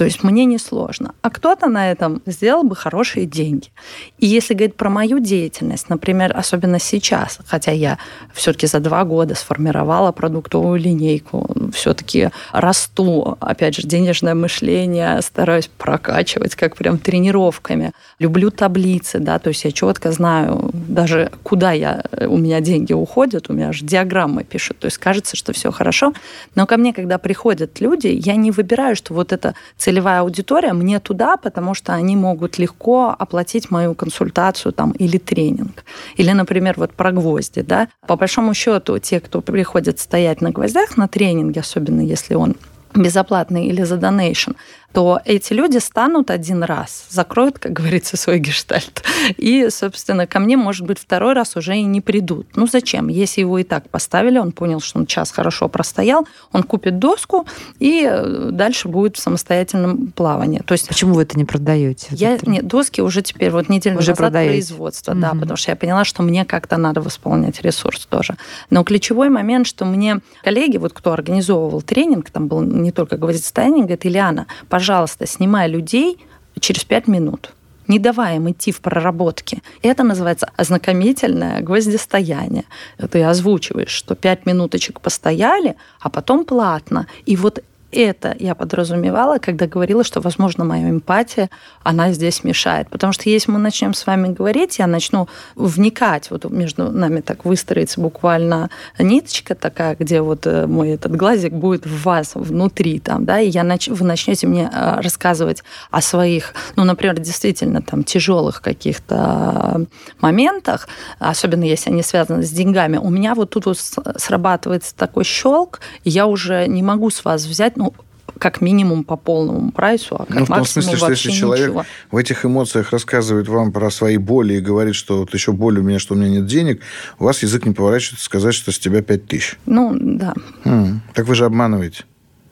То 0.00 0.06
есть 0.06 0.24
мне 0.24 0.46
несложно. 0.46 1.12
А 1.20 1.28
кто-то 1.28 1.66
на 1.66 1.90
этом 1.90 2.22
сделал 2.24 2.62
бы 2.62 2.74
хорошие 2.74 3.26
деньги. 3.26 3.68
И 4.16 4.26
если 4.26 4.54
говорить 4.54 4.74
про 4.74 4.88
мою 4.88 5.18
деятельность, 5.18 5.90
например, 5.90 6.34
особенно 6.34 6.78
сейчас, 6.78 7.38
хотя 7.44 7.72
я 7.72 7.98
все-таки 8.32 8.66
за 8.66 8.80
два 8.80 9.04
года 9.04 9.34
сформировала 9.34 10.10
продуктовую 10.10 10.80
линейку, 10.80 11.54
все-таки 11.74 12.30
расту, 12.50 13.36
опять 13.40 13.74
же, 13.76 13.82
денежное 13.82 14.34
мышление 14.34 15.20
стараюсь 15.20 15.68
прокачивать 15.76 16.54
как 16.54 16.76
прям 16.76 16.96
тренировками. 16.96 17.92
Люблю 18.18 18.50
таблицы, 18.50 19.18
да, 19.18 19.38
то 19.38 19.48
есть 19.48 19.64
я 19.64 19.70
четко 19.70 20.12
знаю 20.12 20.70
даже, 20.72 21.30
куда 21.42 21.72
я, 21.72 22.04
у 22.26 22.38
меня 22.38 22.60
деньги 22.60 22.94
уходят, 22.94 23.50
у 23.50 23.52
меня 23.52 23.74
же 23.74 23.84
диаграммы 23.84 24.44
пишут, 24.44 24.78
то 24.78 24.86
есть 24.86 24.96
кажется, 24.96 25.36
что 25.36 25.52
все 25.52 25.70
хорошо. 25.70 26.14
Но 26.54 26.66
ко 26.66 26.78
мне, 26.78 26.94
когда 26.94 27.18
приходят 27.18 27.82
люди, 27.82 28.06
я 28.06 28.36
не 28.36 28.50
выбираю, 28.50 28.96
что 28.96 29.12
вот 29.12 29.34
это 29.34 29.54
цель 29.76 29.89
целевая 29.90 30.20
аудитория 30.20 30.72
мне 30.72 31.00
туда, 31.00 31.36
потому 31.36 31.74
что 31.74 31.94
они 31.94 32.14
могут 32.14 32.58
легко 32.58 33.12
оплатить 33.18 33.72
мою 33.72 33.94
консультацию 33.96 34.72
там, 34.72 34.92
или 34.92 35.18
тренинг. 35.18 35.84
Или, 36.16 36.30
например, 36.30 36.74
вот 36.76 36.92
про 36.92 37.10
гвозди. 37.10 37.62
Да? 37.62 37.88
По 38.06 38.14
большому 38.14 38.54
счету, 38.54 38.98
те, 39.00 39.18
кто 39.18 39.40
приходит 39.40 39.98
стоять 39.98 40.42
на 40.42 40.50
гвоздях 40.50 40.96
на 40.96 41.08
тренинге, 41.08 41.60
особенно 41.60 42.02
если 42.02 42.36
он 42.36 42.54
безоплатный 42.94 43.66
или 43.66 43.82
за 43.82 43.96
донейшн, 43.96 44.52
то 44.92 45.20
эти 45.24 45.52
люди 45.52 45.78
станут 45.78 46.30
один 46.30 46.64
раз, 46.64 47.06
закроют, 47.10 47.58
как 47.58 47.72
говорится, 47.72 48.16
свой 48.16 48.38
гештальт. 48.38 49.04
И, 49.36 49.68
собственно, 49.70 50.26
ко 50.26 50.40
мне, 50.40 50.56
может 50.56 50.84
быть, 50.86 50.98
второй 50.98 51.34
раз 51.34 51.56
уже 51.56 51.76
и 51.76 51.82
не 51.82 52.00
придут. 52.00 52.48
Ну 52.56 52.66
зачем? 52.66 53.08
Если 53.08 53.42
его 53.42 53.58
и 53.58 53.62
так 53.62 53.88
поставили, 53.88 54.38
он 54.38 54.52
понял, 54.52 54.80
что 54.80 54.98
он 54.98 55.06
час 55.06 55.30
хорошо 55.30 55.68
простоял, 55.68 56.26
он 56.52 56.64
купит 56.64 56.98
доску 56.98 57.46
и 57.78 58.08
э, 58.10 58.48
дальше 58.50 58.88
будет 58.88 59.16
в 59.16 59.20
самостоятельном 59.20 60.08
плавании. 60.08 60.60
То 60.64 60.72
есть, 60.72 60.88
Почему 60.88 61.14
вы 61.14 61.22
это 61.22 61.38
не 61.38 61.44
продаете? 61.44 62.08
Я, 62.10 62.38
нет, 62.42 62.66
доски 62.66 63.00
уже 63.00 63.22
теперь, 63.22 63.50
вот 63.50 63.68
неделю 63.68 63.98
уже 63.98 64.10
назад 64.10 64.16
продаете. 64.16 64.50
производство, 64.50 65.12
угу. 65.12 65.20
да, 65.20 65.30
потому 65.34 65.56
что 65.56 65.70
я 65.70 65.76
поняла, 65.76 66.04
что 66.04 66.22
мне 66.22 66.44
как-то 66.44 66.76
надо 66.76 67.00
восполнять 67.00 67.62
ресурс 67.62 68.06
тоже. 68.06 68.36
Но 68.70 68.82
ключевой 68.82 69.28
момент, 69.28 69.68
что 69.68 69.84
мне 69.84 70.20
коллеги, 70.42 70.78
вот 70.78 70.92
кто 70.92 71.12
организовывал 71.12 71.82
тренинг, 71.82 72.30
там 72.30 72.48
был 72.48 72.60
не 72.82 72.92
только 72.92 73.16
говорит 73.16 73.42
тренинг, 73.52 73.86
говорит, 73.86 74.06
Ильяна, 74.06 74.46
пожалуйста, 74.68 75.26
снимай 75.26 75.68
людей 75.68 76.18
через 76.60 76.84
пять 76.84 77.08
минут 77.08 77.52
не 77.90 77.98
давая 77.98 78.36
им 78.36 78.48
идти 78.48 78.70
в 78.70 78.80
проработки. 78.80 79.62
Это 79.82 80.04
называется 80.04 80.48
ознакомительное 80.56 81.60
гвоздистояние. 81.60 82.64
Ты 83.10 83.24
озвучиваешь, 83.24 83.90
что 83.90 84.14
пять 84.14 84.46
минуточек 84.46 85.00
постояли, 85.00 85.74
а 86.00 86.08
потом 86.08 86.44
платно. 86.44 87.08
И 87.26 87.34
вот 87.34 87.64
это 87.92 88.36
я 88.38 88.54
подразумевала, 88.54 89.38
когда 89.38 89.66
говорила, 89.66 90.04
что, 90.04 90.20
возможно, 90.20 90.64
моя 90.64 90.90
эмпатия, 90.90 91.50
она 91.82 92.12
здесь 92.12 92.44
мешает. 92.44 92.88
Потому 92.88 93.12
что 93.12 93.28
если 93.28 93.50
мы 93.50 93.58
начнем 93.58 93.94
с 93.94 94.06
вами 94.06 94.32
говорить, 94.32 94.78
я 94.78 94.86
начну 94.86 95.28
вникать, 95.56 96.30
вот 96.30 96.48
между 96.50 96.90
нами 96.90 97.20
так 97.20 97.44
выстроится 97.44 98.00
буквально 98.00 98.70
ниточка 98.98 99.54
такая, 99.54 99.96
где 99.98 100.20
вот 100.20 100.46
э, 100.46 100.66
мой 100.66 100.90
этот 100.90 101.16
глазик 101.16 101.52
будет 101.52 101.86
в 101.86 102.04
вас 102.04 102.32
внутри 102.34 103.00
там, 103.00 103.24
да, 103.24 103.40
и 103.40 103.48
я 103.48 103.64
нач... 103.64 103.88
вы 103.88 104.04
начнете 104.06 104.46
мне 104.46 104.70
э, 104.72 105.00
рассказывать 105.00 105.62
о 105.90 106.00
своих, 106.00 106.54
ну, 106.76 106.84
например, 106.84 107.18
действительно 107.18 107.82
там 107.82 108.04
тяжелых 108.04 108.62
каких-то 108.62 109.86
моментах, 110.20 110.88
особенно 111.18 111.64
если 111.64 111.90
они 111.90 112.02
связаны 112.02 112.42
с 112.42 112.50
деньгами, 112.50 112.96
у 112.98 113.10
меня 113.10 113.34
вот 113.34 113.50
тут 113.50 113.66
вот 113.66 113.78
срабатывается 114.16 114.94
такой 114.94 115.24
щелк, 115.24 115.80
и 116.04 116.10
я 116.10 116.26
уже 116.26 116.66
не 116.66 116.82
могу 116.82 117.10
с 117.10 117.24
вас 117.24 117.46
взять 117.46 117.76
ну, 117.80 117.94
как 118.38 118.60
минимум 118.60 119.04
по 119.04 119.16
полному 119.16 119.72
прайсу, 119.72 120.16
а 120.16 120.24
как 120.24 120.38
ну, 120.38 120.44
в 120.44 120.48
том 120.48 120.64
смысле, 120.64 120.96
что 120.96 121.10
если 121.10 121.30
человек 121.30 121.68
ничего. 121.68 121.84
в 122.10 122.16
этих 122.16 122.44
эмоциях 122.44 122.90
рассказывает 122.92 123.48
вам 123.48 123.72
про 123.72 123.90
свои 123.90 124.16
боли 124.16 124.54
и 124.54 124.60
говорит, 124.60 124.94
что 124.94 125.18
вот 125.18 125.34
еще 125.34 125.52
боль 125.52 125.78
у 125.78 125.82
меня, 125.82 125.98
что 125.98 126.14
у 126.14 126.16
меня 126.16 126.28
нет 126.28 126.46
денег, 126.46 126.80
у 127.18 127.24
вас 127.24 127.42
язык 127.42 127.66
не 127.66 127.72
поворачивается 127.72 128.24
сказать, 128.24 128.54
что 128.54 128.72
с 128.72 128.78
тебя 128.78 129.02
пять 129.02 129.26
тысяч. 129.26 129.58
Ну, 129.66 129.96
да. 129.98 130.34
Хм, 130.64 131.00
так 131.14 131.26
вы 131.26 131.34
же 131.34 131.44
обманываете. 131.44 132.04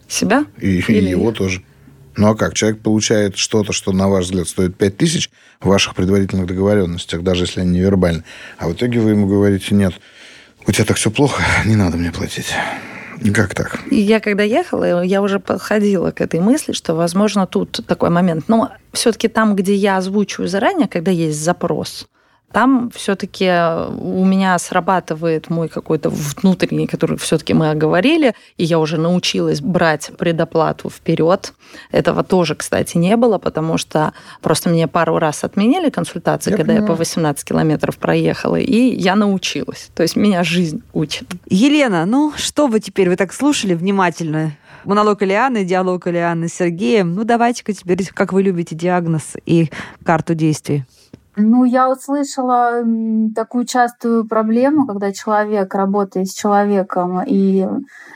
Себя? 0.08 0.44
И, 0.58 0.80
и 0.80 1.04
его 1.04 1.32
тоже. 1.32 1.62
Ну 2.16 2.28
а 2.28 2.34
как? 2.34 2.54
Человек 2.54 2.80
получает 2.80 3.36
что-то, 3.36 3.72
что, 3.72 3.92
на 3.92 4.08
ваш 4.08 4.24
взгляд, 4.24 4.48
стоит 4.48 4.76
5 4.76 4.96
тысяч 4.96 5.30
в 5.60 5.68
ваших 5.68 5.94
предварительных 5.94 6.46
договоренностях, 6.46 7.22
даже 7.22 7.44
если 7.44 7.60
они 7.60 7.78
невербальны. 7.78 8.24
А 8.58 8.68
в 8.68 8.72
итоге 8.72 9.00
вы 9.00 9.10
ему 9.10 9.26
говорите, 9.26 9.74
нет, 9.74 9.94
у 10.66 10.72
тебя 10.72 10.84
так 10.84 10.96
все 10.96 11.10
плохо, 11.10 11.42
не 11.64 11.76
надо 11.76 11.96
мне 11.96 12.10
платить. 12.10 12.52
Как 13.34 13.54
так? 13.54 13.78
Я 13.90 14.20
когда 14.20 14.42
ехала, 14.42 15.02
я 15.02 15.22
уже 15.22 15.40
подходила 15.40 16.10
к 16.10 16.20
этой 16.20 16.40
мысли, 16.40 16.72
что, 16.72 16.94
возможно, 16.94 17.46
тут 17.46 17.84
такой 17.86 18.10
момент. 18.10 18.44
Но 18.48 18.70
все-таки 18.92 19.28
там, 19.28 19.56
где 19.56 19.74
я 19.74 19.96
озвучиваю 19.96 20.48
заранее, 20.48 20.88
когда 20.88 21.10
есть 21.10 21.42
запрос, 21.42 22.06
Там 22.52 22.90
все-таки 22.94 23.44
у 23.44 24.24
меня 24.24 24.58
срабатывает 24.58 25.50
мой 25.50 25.68
какой-то 25.68 26.10
внутренний, 26.10 26.86
который 26.86 27.18
все-таки 27.18 27.52
мы 27.52 27.70
оговорили, 27.70 28.34
и 28.56 28.64
я 28.64 28.78
уже 28.78 28.96
научилась 28.96 29.60
брать 29.60 30.10
предоплату 30.16 30.88
вперед. 30.88 31.52
Этого 31.92 32.24
тоже, 32.24 32.54
кстати, 32.54 32.96
не 32.96 33.16
было, 33.16 33.38
потому 33.38 33.76
что 33.76 34.12
просто 34.40 34.70
мне 34.70 34.88
пару 34.88 35.18
раз 35.18 35.44
отменили 35.44 35.90
консультации, 35.90 36.50
я 36.50 36.56
когда 36.56 36.72
понимаю. 36.72 36.90
я 36.90 36.94
по 36.94 36.98
18 36.98 37.44
километров 37.44 37.98
проехала, 37.98 38.56
и 38.56 38.94
я 38.96 39.14
научилась. 39.14 39.90
То 39.94 40.02
есть 40.02 40.16
меня 40.16 40.42
жизнь 40.42 40.82
учит. 40.94 41.28
Елена, 41.50 42.06
ну 42.06 42.32
что 42.36 42.66
вы 42.66 42.80
теперь, 42.80 43.10
вы 43.10 43.16
так 43.16 43.34
слушали 43.34 43.74
внимательно 43.74 44.52
монолог 44.84 45.22
Ильяны, 45.22 45.64
диалог 45.64 46.06
Ильяны 46.06 46.48
с 46.48 46.54
Сергеем. 46.54 47.14
Ну, 47.14 47.24
давайте-ка 47.24 47.72
теперь, 47.72 48.06
как 48.12 48.32
вы 48.32 48.42
любите, 48.42 48.74
диагноз 48.74 49.34
и 49.44 49.70
карту 50.04 50.34
действий. 50.34 50.84
Ну, 51.40 51.64
я 51.64 51.88
услышала 51.88 52.82
такую 53.34 53.64
частую 53.64 54.26
проблему, 54.26 54.86
когда 54.86 55.12
человек 55.12 55.72
работает 55.72 56.26
с 56.26 56.34
человеком, 56.34 57.22
и 57.24 57.66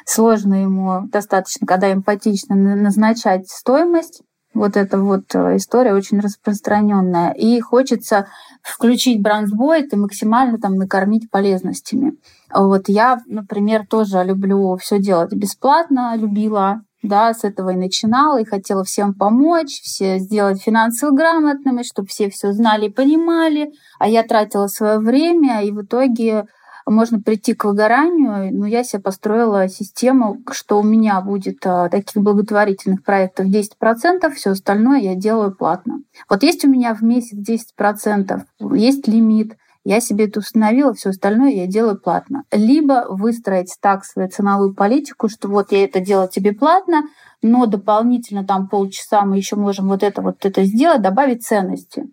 сложно 0.04 0.54
ему 0.62 1.02
достаточно, 1.06 1.66
когда 1.66 1.92
эмпатично 1.92 2.56
назначать 2.56 3.48
стоимость. 3.48 4.22
Вот 4.54 4.76
эта 4.76 4.98
вот 4.98 5.35
э, 5.35 5.56
история 5.56 5.94
очень 5.94 6.20
распространенная. 6.20 7.30
И 7.32 7.58
хочется 7.61 8.26
включить 8.61 9.22
бронзбойт 9.22 9.94
и 9.94 9.96
максимально 9.96 10.58
там 10.58 10.74
накормить 10.74 11.30
полезностями. 11.30 12.18
Вот 12.52 12.88
я, 12.88 13.20
например, 13.26 13.87
тоже 13.87 14.22
люблю 14.24 14.76
все 14.76 14.98
делать 14.98 15.32
бесплатно, 15.32 16.14
любила 16.16 16.82
да, 17.02 17.34
с 17.34 17.44
этого 17.44 17.70
и 17.70 17.76
начинала, 17.76 18.40
и 18.40 18.44
хотела 18.44 18.84
всем 18.84 19.14
помочь, 19.14 19.80
все 19.82 20.18
сделать 20.18 20.62
финансово 20.62 21.10
грамотными, 21.10 21.82
чтобы 21.82 22.08
все 22.08 22.30
все 22.30 22.52
знали 22.52 22.86
и 22.86 22.92
понимали, 22.92 23.72
а 23.98 24.08
я 24.08 24.22
тратила 24.22 24.68
свое 24.68 24.98
время, 24.98 25.62
и 25.62 25.72
в 25.72 25.82
итоге 25.82 26.46
можно 26.86 27.20
прийти 27.20 27.54
к 27.54 27.64
выгоранию, 27.64 28.52
но 28.52 28.66
я 28.66 28.84
себе 28.84 29.02
построила 29.02 29.68
систему, 29.68 30.38
что 30.50 30.80
у 30.80 30.82
меня 30.82 31.20
будет 31.20 31.58
а, 31.64 31.88
таких 31.88 32.22
благотворительных 32.22 33.04
проектов 33.04 33.46
10%, 33.46 34.30
все 34.34 34.50
остальное 34.50 35.00
я 35.00 35.14
делаю 35.14 35.54
платно. 35.54 36.00
Вот 36.28 36.42
есть 36.42 36.64
у 36.64 36.68
меня 36.68 36.94
в 36.94 37.02
месяц 37.02 37.36
10%, 37.36 38.42
есть 38.74 39.06
лимит, 39.06 39.56
я 39.85 40.01
себе 40.01 40.27
это 40.27 40.40
установила, 40.40 40.95
все 40.95 41.11
остальное 41.11 41.51
я 41.51 41.66
делаю 41.66 41.99
платно. 41.99 42.45
Либо 42.53 43.07
выстроить 43.09 43.77
так 43.81 44.05
свою 44.05 44.29
ценовую 44.29 44.75
политику, 44.75 45.29
что 45.29 45.49
вот 45.49 45.73
я 45.73 45.85
это 45.85 46.01
делаю 46.01 46.29
тебе 46.29 46.53
платно, 46.53 47.03
но 47.42 47.66
дополнительно 47.66 48.45
там 48.45 48.68
полчаса 48.68 49.23
мы 49.23 49.37
еще 49.37 49.57
можем 49.57 49.88
вот 49.88 50.03
это 50.03 50.23
вот 50.23 50.45
это 50.45 50.64
сделать, 50.64 51.03
добавить 51.03 51.45
ценности. 51.45 52.05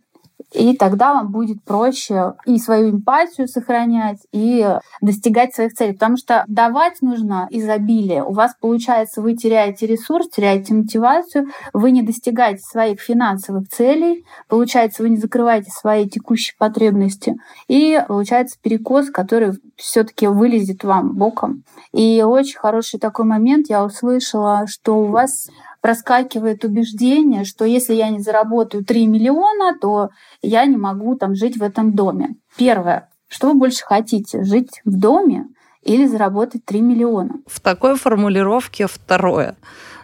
И 0.54 0.76
тогда 0.76 1.14
вам 1.14 1.32
будет 1.32 1.64
проще 1.64 2.34
и 2.46 2.58
свою 2.58 2.92
эмпатию 2.92 3.48
сохранять, 3.48 4.20
и 4.32 4.68
достигать 5.02 5.54
своих 5.54 5.74
целей. 5.74 5.94
Потому 5.94 6.18
что 6.18 6.44
давать 6.48 7.02
нужно 7.02 7.48
изобилие. 7.52 8.24
У 8.24 8.34
вас 8.34 8.56
получается, 8.60 9.22
вы 9.22 9.36
теряете 9.36 9.86
ресурс, 9.86 10.30
теряете 10.30 10.74
мотивацию, 10.74 11.48
вы 11.74 11.92
не 11.92 12.02
достигаете 12.02 12.62
своих 12.62 13.00
финансовых 13.00 13.68
целей, 13.70 14.26
получается, 14.48 15.04
вы 15.04 15.10
не 15.10 15.18
закрываете 15.18 15.72
свои 15.72 16.08
текущие 16.08 16.56
потребности, 16.58 17.36
и 17.68 18.02
получается 18.08 18.58
перекос, 18.62 19.10
который 19.10 19.54
все-таки 19.76 20.28
вылезет 20.28 20.84
вам 20.84 21.16
боком. 21.16 21.64
И 21.94 22.24
очень 22.24 22.58
хороший 22.58 23.00
такой 23.00 23.26
момент 23.26 23.68
я 23.70 23.84
услышала, 23.84 24.66
что 24.68 24.98
у 24.98 25.06
вас 25.06 25.50
проскакивает 25.82 26.64
убеждение, 26.64 27.46
что 27.46 27.66
если 27.66 27.94
я 27.94 28.10
не 28.10 28.20
заработаю 28.20 28.84
3 28.84 29.08
миллиона, 29.08 29.78
то 29.80 30.10
я 30.42 30.66
не 30.66 30.78
могу 30.78 31.16
там 31.16 31.36
жить 31.36 31.58
в 31.58 31.64
этом 31.64 31.94
доме. 31.94 32.36
Первое. 32.58 33.10
Что 33.28 33.50
вы 33.50 33.60
больше 33.60 33.84
хотите? 33.86 34.44
Жить 34.44 34.82
в 34.86 35.00
доме 35.00 35.46
или 35.84 36.06
заработать 36.08 36.66
3 36.66 36.82
миллиона? 36.82 37.36
В 37.48 37.60
такой 37.60 37.96
формулировке 37.96 38.88
второе. 38.88 39.56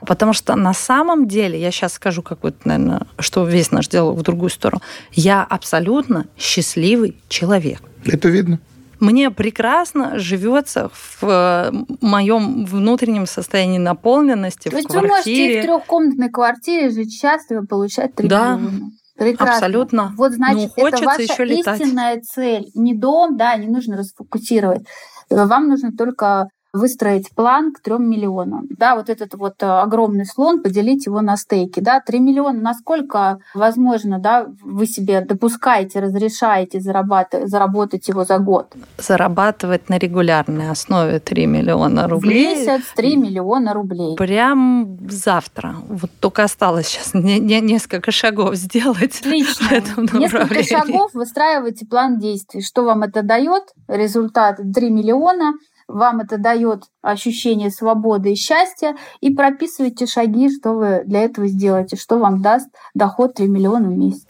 Потому 0.05 0.33
что 0.33 0.55
на 0.55 0.73
самом 0.73 1.27
деле, 1.27 1.59
я 1.59 1.71
сейчас 1.71 1.93
скажу 1.93 2.21
какой-то, 2.21 2.67
наверное, 2.67 3.07
что 3.19 3.45
весь 3.45 3.71
наш 3.71 3.87
диалог 3.87 4.17
в 4.17 4.21
другую 4.21 4.49
сторону, 4.49 4.81
я 5.11 5.43
абсолютно 5.43 6.27
счастливый 6.37 7.17
человек. 7.27 7.81
Это 8.05 8.29
видно. 8.29 8.59
Мне 8.99 9.31
прекрасно 9.31 10.17
живется 10.17 10.89
в 10.93 11.23
э, 11.23 11.71
моем 12.01 12.65
внутреннем 12.65 13.25
состоянии 13.25 13.77
наполненности, 13.77 14.69
То 14.69 14.75
в 14.75 14.77
есть 14.77 14.87
квартире. 14.87 15.07
вы 15.07 15.15
можете 15.15 15.59
в 15.59 15.63
трехкомнатной 15.63 16.29
квартире 16.29 16.89
жить 16.89 17.13
счастливо, 17.13 17.65
получать 17.65 18.15
3 18.15 18.27
да. 18.27 18.55
миллиона. 18.55 18.91
Прекрасно. 19.17 19.55
Абсолютно. 19.55 20.13
Вот 20.17 20.33
значит, 20.33 20.71
ну, 20.75 20.87
это 20.87 21.03
ваша 21.03 21.21
еще 21.21 21.47
истинная 21.47 22.19
цель. 22.21 22.69
Не 22.75 22.93
дом, 22.93 23.37
да, 23.37 23.55
не 23.55 23.67
нужно 23.67 23.95
расфокусировать. 23.95 24.85
Вам 25.29 25.69
нужно 25.69 25.93
только 25.93 26.49
выстроить 26.75 27.31
план 27.31 27.73
к 27.73 27.79
3 27.79 27.97
миллионам. 27.99 28.67
Да, 28.69 28.95
вот 28.95 29.09
этот 29.09 29.33
вот 29.35 29.63
э, 29.63 29.65
огромный 29.65 30.25
слон, 30.25 30.61
поделить 30.61 31.05
его 31.05 31.21
на 31.21 31.37
стейки. 31.37 31.79
Да, 31.79 32.01
3 32.01 32.19
миллиона, 32.19 32.59
насколько 32.59 33.39
возможно, 33.53 34.19
да, 34.19 34.47
вы 34.61 34.85
себе 34.85 35.21
допускаете, 35.21 35.99
разрешаете 36.01 36.79
зарабатывать, 36.81 37.49
заработать 37.49 38.07
его 38.07 38.25
за 38.25 38.37
год? 38.39 38.73
Зарабатывать 38.97 39.89
на 39.89 39.97
регулярной 39.97 40.69
основе 40.69 41.19
3 41.19 41.45
миллиона 41.45 42.07
рублей. 42.07 42.55
В 42.55 42.59
месяц 42.59 42.83
3 42.95 43.15
миллиона 43.15 43.73
рублей. 43.73 44.15
Прям 44.17 44.97
завтра. 45.09 45.75
Вот 45.87 46.11
только 46.19 46.43
осталось 46.43 46.87
сейчас 46.87 47.13
не, 47.13 47.39
не, 47.39 47.61
несколько 47.61 48.11
шагов 48.11 48.55
сделать. 48.55 49.19
Отлично. 49.21 49.65
Несколько 50.13 50.63
шагов 50.63 51.13
выстраивайте 51.13 51.85
план 51.85 52.19
действий. 52.19 52.61
Что 52.61 52.83
вам 52.83 53.03
это 53.03 53.23
дает? 53.23 53.63
Результат 53.87 54.59
3 54.73 54.89
миллиона– 54.89 55.53
вам 55.87 56.19
это 56.21 56.37
дает 56.37 56.83
ощущение 57.01 57.69
свободы 57.69 58.33
и 58.33 58.35
счастья, 58.35 58.95
и 59.21 59.33
прописывайте 59.33 60.05
шаги, 60.05 60.49
что 60.49 60.73
вы 60.73 61.03
для 61.05 61.21
этого 61.23 61.47
сделаете, 61.47 61.95
что 61.95 62.17
вам 62.19 62.41
даст 62.41 62.67
доход 62.93 63.35
3 63.35 63.47
миллиона 63.47 63.89
в 63.89 63.97
месяц. 63.97 64.27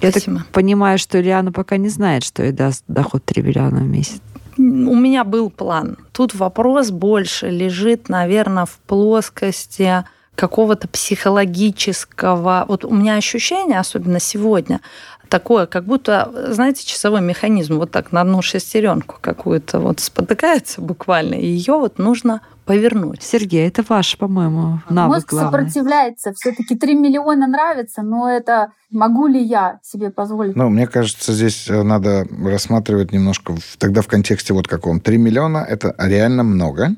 Я 0.00 0.12
так 0.12 0.22
понимаю, 0.52 0.98
что 0.98 1.20
Ильяна 1.20 1.52
пока 1.52 1.78
не 1.78 1.88
знает, 1.88 2.22
что 2.22 2.42
ей 2.42 2.52
даст 2.52 2.84
доход 2.86 3.24
3 3.24 3.42
миллиона 3.42 3.80
в 3.80 3.86
месяц. 3.86 4.20
У 4.58 4.62
меня 4.94 5.24
был 5.24 5.50
план. 5.50 5.98
Тут 6.12 6.34
вопрос 6.34 6.90
больше 6.90 7.50
лежит, 7.50 8.08
наверное, 8.08 8.64
в 8.64 8.78
плоскости 8.86 10.04
какого-то 10.36 10.86
психологического... 10.86 12.64
Вот 12.68 12.84
у 12.84 12.94
меня 12.94 13.16
ощущение, 13.16 13.80
особенно 13.80 14.20
сегодня, 14.20 14.80
такое, 15.28 15.66
как 15.66 15.84
будто, 15.84 16.30
знаете, 16.50 16.86
часовой 16.86 17.20
механизм 17.20 17.78
вот 17.78 17.90
так 17.90 18.12
на 18.12 18.20
одну 18.20 18.42
шестеренку 18.42 19.16
какую-то 19.20 19.80
вот 19.80 20.00
спотыкается 20.00 20.80
буквально, 20.80 21.34
и 21.34 21.46
ее 21.46 21.74
вот 21.74 21.98
нужно 21.98 22.42
повернуть. 22.64 23.22
Сергей, 23.22 23.68
это 23.68 23.84
ваш, 23.88 24.18
по-моему, 24.18 24.80
навык 24.88 25.14
Мозг 25.14 25.30
главный. 25.30 25.50
сопротивляется. 25.50 26.32
Все-таки 26.34 26.76
3 26.76 26.94
миллиона 26.94 27.46
нравится, 27.46 28.02
но 28.02 28.28
это 28.28 28.72
могу 28.90 29.28
ли 29.28 29.40
я 29.42 29.78
себе 29.82 30.10
позволить? 30.10 30.56
Ну, 30.56 30.68
мне 30.68 30.88
кажется, 30.88 31.32
здесь 31.32 31.68
э, 31.68 31.82
надо 31.82 32.26
рассматривать 32.42 33.12
немножко 33.12 33.54
в, 33.54 33.76
тогда 33.78 34.02
в 34.02 34.08
контексте 34.08 34.52
вот 34.52 34.66
каком. 34.66 35.00
3 35.00 35.16
миллиона– 35.16 35.58
это 35.68 35.94
реально 35.98 36.42
много 36.42 36.96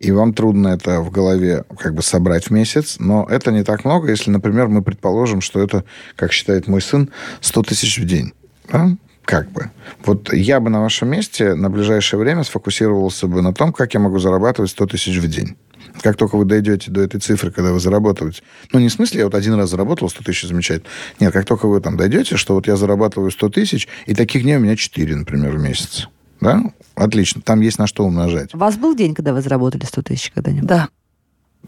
и 0.00 0.10
вам 0.12 0.32
трудно 0.32 0.68
это 0.68 1.00
в 1.00 1.10
голове 1.10 1.64
как 1.78 1.94
бы 1.94 2.02
собрать 2.02 2.46
в 2.46 2.50
месяц, 2.50 2.96
но 2.98 3.26
это 3.30 3.52
не 3.52 3.62
так 3.62 3.84
много, 3.84 4.10
если, 4.10 4.30
например, 4.30 4.68
мы 4.68 4.82
предположим, 4.82 5.42
что 5.42 5.62
это, 5.62 5.84
как 6.16 6.32
считает 6.32 6.66
мой 6.66 6.80
сын, 6.80 7.10
100 7.42 7.62
тысяч 7.62 7.98
в 7.98 8.06
день. 8.06 8.32
Да? 8.72 8.96
Как 9.24 9.50
бы. 9.52 9.70
Вот 10.04 10.32
я 10.32 10.58
бы 10.58 10.70
на 10.70 10.80
вашем 10.80 11.10
месте 11.10 11.54
на 11.54 11.68
ближайшее 11.68 12.18
время 12.18 12.44
сфокусировался 12.44 13.26
бы 13.26 13.42
на 13.42 13.52
том, 13.52 13.72
как 13.72 13.92
я 13.92 14.00
могу 14.00 14.18
зарабатывать 14.18 14.70
100 14.70 14.86
тысяч 14.86 15.18
в 15.18 15.28
день. 15.28 15.56
Как 16.02 16.16
только 16.16 16.36
вы 16.36 16.46
дойдете 16.46 16.90
до 16.90 17.02
этой 17.02 17.20
цифры, 17.20 17.50
когда 17.50 17.72
вы 17.72 17.78
заработаете, 17.78 18.42
ну, 18.72 18.80
не 18.80 18.88
в 18.88 18.92
смысле, 18.92 19.20
я 19.20 19.24
вот 19.26 19.34
один 19.34 19.54
раз 19.54 19.70
заработал 19.70 20.08
100 20.08 20.24
тысяч, 20.24 20.48
замечательно. 20.48 20.88
Нет, 21.20 21.32
как 21.32 21.44
только 21.44 21.66
вы 21.66 21.80
там 21.80 21.98
дойдете, 21.98 22.36
что 22.36 22.54
вот 22.54 22.66
я 22.66 22.76
зарабатываю 22.76 23.30
100 23.30 23.50
тысяч, 23.50 23.86
и 24.06 24.14
таких 24.14 24.44
дней 24.44 24.56
у 24.56 24.60
меня 24.60 24.76
4, 24.76 25.14
например, 25.14 25.56
в 25.56 25.60
месяц. 25.60 26.08
Да? 26.40 26.62
Отлично. 26.94 27.40
Там 27.42 27.60
есть 27.60 27.78
на 27.78 27.86
что 27.86 28.04
умножать. 28.04 28.54
У 28.54 28.58
вас 28.58 28.76
был 28.76 28.94
день, 28.94 29.14
когда 29.14 29.32
вы 29.32 29.42
заработали 29.42 29.84
100 29.84 30.02
тысяч 30.02 30.30
когда-нибудь? 30.30 30.68
Да. 30.68 30.88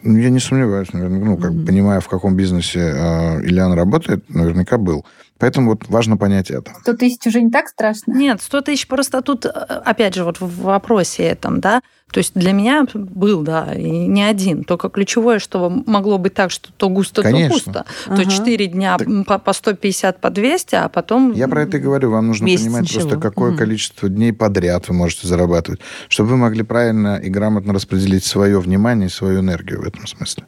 Ну, 0.02 0.16
я 0.18 0.30
не 0.30 0.40
сомневаюсь, 0.40 0.92
наверное, 0.92 1.20
ну, 1.20 1.36
как 1.36 1.52
mm-hmm. 1.52 1.66
понимая, 1.66 2.00
в 2.00 2.08
каком 2.08 2.34
бизнесе 2.34 2.80
э, 2.80 3.42
Ильяна 3.42 3.76
работает, 3.76 4.28
наверняка 4.28 4.78
был. 4.78 5.04
Поэтому 5.42 5.70
вот 5.70 5.88
важно 5.88 6.16
понять 6.16 6.52
это. 6.52 6.72
100 6.82 6.92
тысяч 6.92 7.26
уже 7.26 7.42
не 7.42 7.50
так 7.50 7.66
страшно? 7.66 8.12
Нет, 8.12 8.40
100 8.40 8.60
тысяч 8.60 8.86
просто 8.86 9.22
тут, 9.22 9.44
э, 9.44 9.48
опять 9.48 10.14
же, 10.14 10.22
вот 10.22 10.40
в 10.40 10.62
вопросе 10.62 11.24
этом, 11.24 11.58
да, 11.58 11.82
то 12.12 12.18
есть 12.18 12.34
для 12.34 12.52
меня 12.52 12.86
был, 12.94 13.42
да, 13.42 13.74
и 13.74 14.06
не 14.06 14.22
один. 14.22 14.62
Только 14.62 14.88
ключевое, 14.88 15.40
что 15.40 15.68
могло 15.68 16.18
быть 16.18 16.34
так, 16.34 16.52
что 16.52 16.72
то 16.72 16.88
густо, 16.88 17.22
Конечно. 17.22 17.48
то 17.48 17.54
густо. 17.54 17.84
Ага. 18.06 18.22
То 18.22 18.30
4 18.30 18.66
дня 18.68 18.96
так... 18.98 19.42
по 19.42 19.52
150, 19.52 20.20
по 20.20 20.30
200, 20.30 20.74
а 20.76 20.88
потом... 20.88 21.32
Я 21.32 21.48
про 21.48 21.62
это 21.62 21.78
и 21.78 21.80
говорю. 21.80 22.12
Вам 22.12 22.28
нужно 22.28 22.46
понимать 22.46 22.82
ничего. 22.82 23.00
просто, 23.00 23.18
какое 23.18 23.50
угу. 23.50 23.58
количество 23.58 24.08
дней 24.08 24.32
подряд 24.32 24.88
вы 24.88 24.94
можете 24.94 25.26
зарабатывать, 25.26 25.80
чтобы 26.08 26.30
вы 26.30 26.36
могли 26.36 26.62
правильно 26.62 27.16
и 27.16 27.28
грамотно 27.28 27.72
распределить 27.72 28.24
свое 28.24 28.60
внимание 28.60 29.08
и 29.08 29.10
свою 29.10 29.40
энергию 29.40 29.82
в 29.82 29.88
этом 29.88 30.06
смысле. 30.06 30.44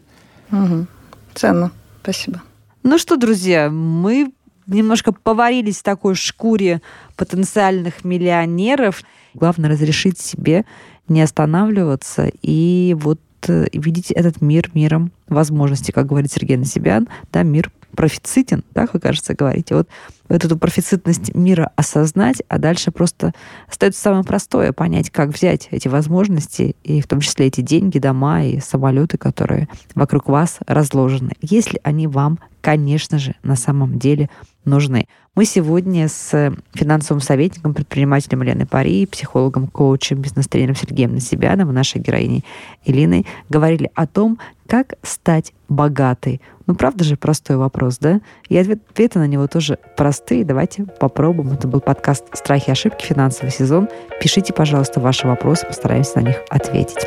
Угу. 0.52 0.86
Ценно. 1.34 1.72
Спасибо. 2.00 2.42
Ну 2.84 2.96
что, 2.98 3.16
друзья, 3.16 3.70
мы 3.70 4.30
немножко 4.66 5.12
поварились 5.12 5.78
в 5.78 5.82
такой 5.82 6.14
шкуре 6.14 6.80
потенциальных 7.16 8.04
миллионеров. 8.04 9.02
Главное 9.34 9.70
разрешить 9.70 10.18
себе 10.18 10.64
не 11.08 11.20
останавливаться 11.20 12.30
и 12.42 12.96
вот 12.98 13.20
э, 13.48 13.66
видеть 13.72 14.10
этот 14.10 14.40
мир 14.40 14.70
миром 14.74 15.12
возможностей, 15.28 15.92
как 15.92 16.06
говорит 16.06 16.32
Сергей 16.32 16.56
Насибян, 16.56 17.08
да, 17.32 17.42
мир 17.42 17.70
профицитен, 17.94 18.64
да, 18.72 18.86
как 18.86 19.02
кажется, 19.02 19.34
говорите. 19.34 19.74
Вот, 19.74 19.88
вот 20.28 20.44
эту 20.44 20.58
профицитность 20.58 21.34
мира 21.34 21.70
осознать, 21.76 22.42
а 22.48 22.58
дальше 22.58 22.90
просто 22.90 23.32
остается 23.68 24.00
самое 24.00 24.24
простое 24.24 24.72
понять, 24.72 25.10
как 25.10 25.30
взять 25.30 25.68
эти 25.70 25.88
возможности, 25.88 26.76
и 26.82 27.00
в 27.00 27.06
том 27.06 27.20
числе 27.20 27.46
эти 27.46 27.60
деньги, 27.60 27.98
дома 27.98 28.44
и 28.44 28.60
самолеты, 28.60 29.18
которые 29.18 29.68
вокруг 29.94 30.28
вас 30.28 30.58
разложены, 30.66 31.32
если 31.40 31.80
они 31.82 32.06
вам, 32.06 32.38
конечно 32.64 33.18
же, 33.18 33.34
на 33.42 33.56
самом 33.56 33.98
деле 33.98 34.30
нужны. 34.64 35.06
Мы 35.34 35.44
сегодня 35.44 36.08
с 36.08 36.54
финансовым 36.72 37.20
советником, 37.20 37.74
предпринимателем 37.74 38.40
Еленой 38.40 38.64
Пари, 38.66 39.04
психологом, 39.04 39.66
коучем, 39.66 40.22
бизнес-тренером 40.22 40.74
Сергеем 40.74 41.12
Насибяном 41.12 41.74
нашей 41.74 42.00
героиней 42.00 42.42
Илиной 42.86 43.26
говорили 43.50 43.90
о 43.94 44.06
том, 44.06 44.38
как 44.66 44.94
стать 45.02 45.52
богатой. 45.68 46.40
Ну, 46.66 46.74
правда 46.74 47.04
же, 47.04 47.18
простой 47.18 47.56
вопрос, 47.58 47.98
да? 47.98 48.22
И 48.48 48.56
ответы 48.56 49.18
на 49.18 49.26
него 49.26 49.46
тоже 49.46 49.78
простые. 49.98 50.46
Давайте 50.46 50.84
попробуем. 50.84 51.52
Это 51.52 51.68
был 51.68 51.80
подкаст 51.80 52.24
«Страхи 52.32 52.68
и 52.68 52.72
ошибки. 52.72 53.04
Финансовый 53.04 53.50
сезон». 53.50 53.90
Пишите, 54.22 54.54
пожалуйста, 54.54 55.00
ваши 55.00 55.26
вопросы, 55.26 55.66
постараемся 55.66 56.20
на 56.20 56.28
них 56.28 56.36
ответить. 56.48 57.06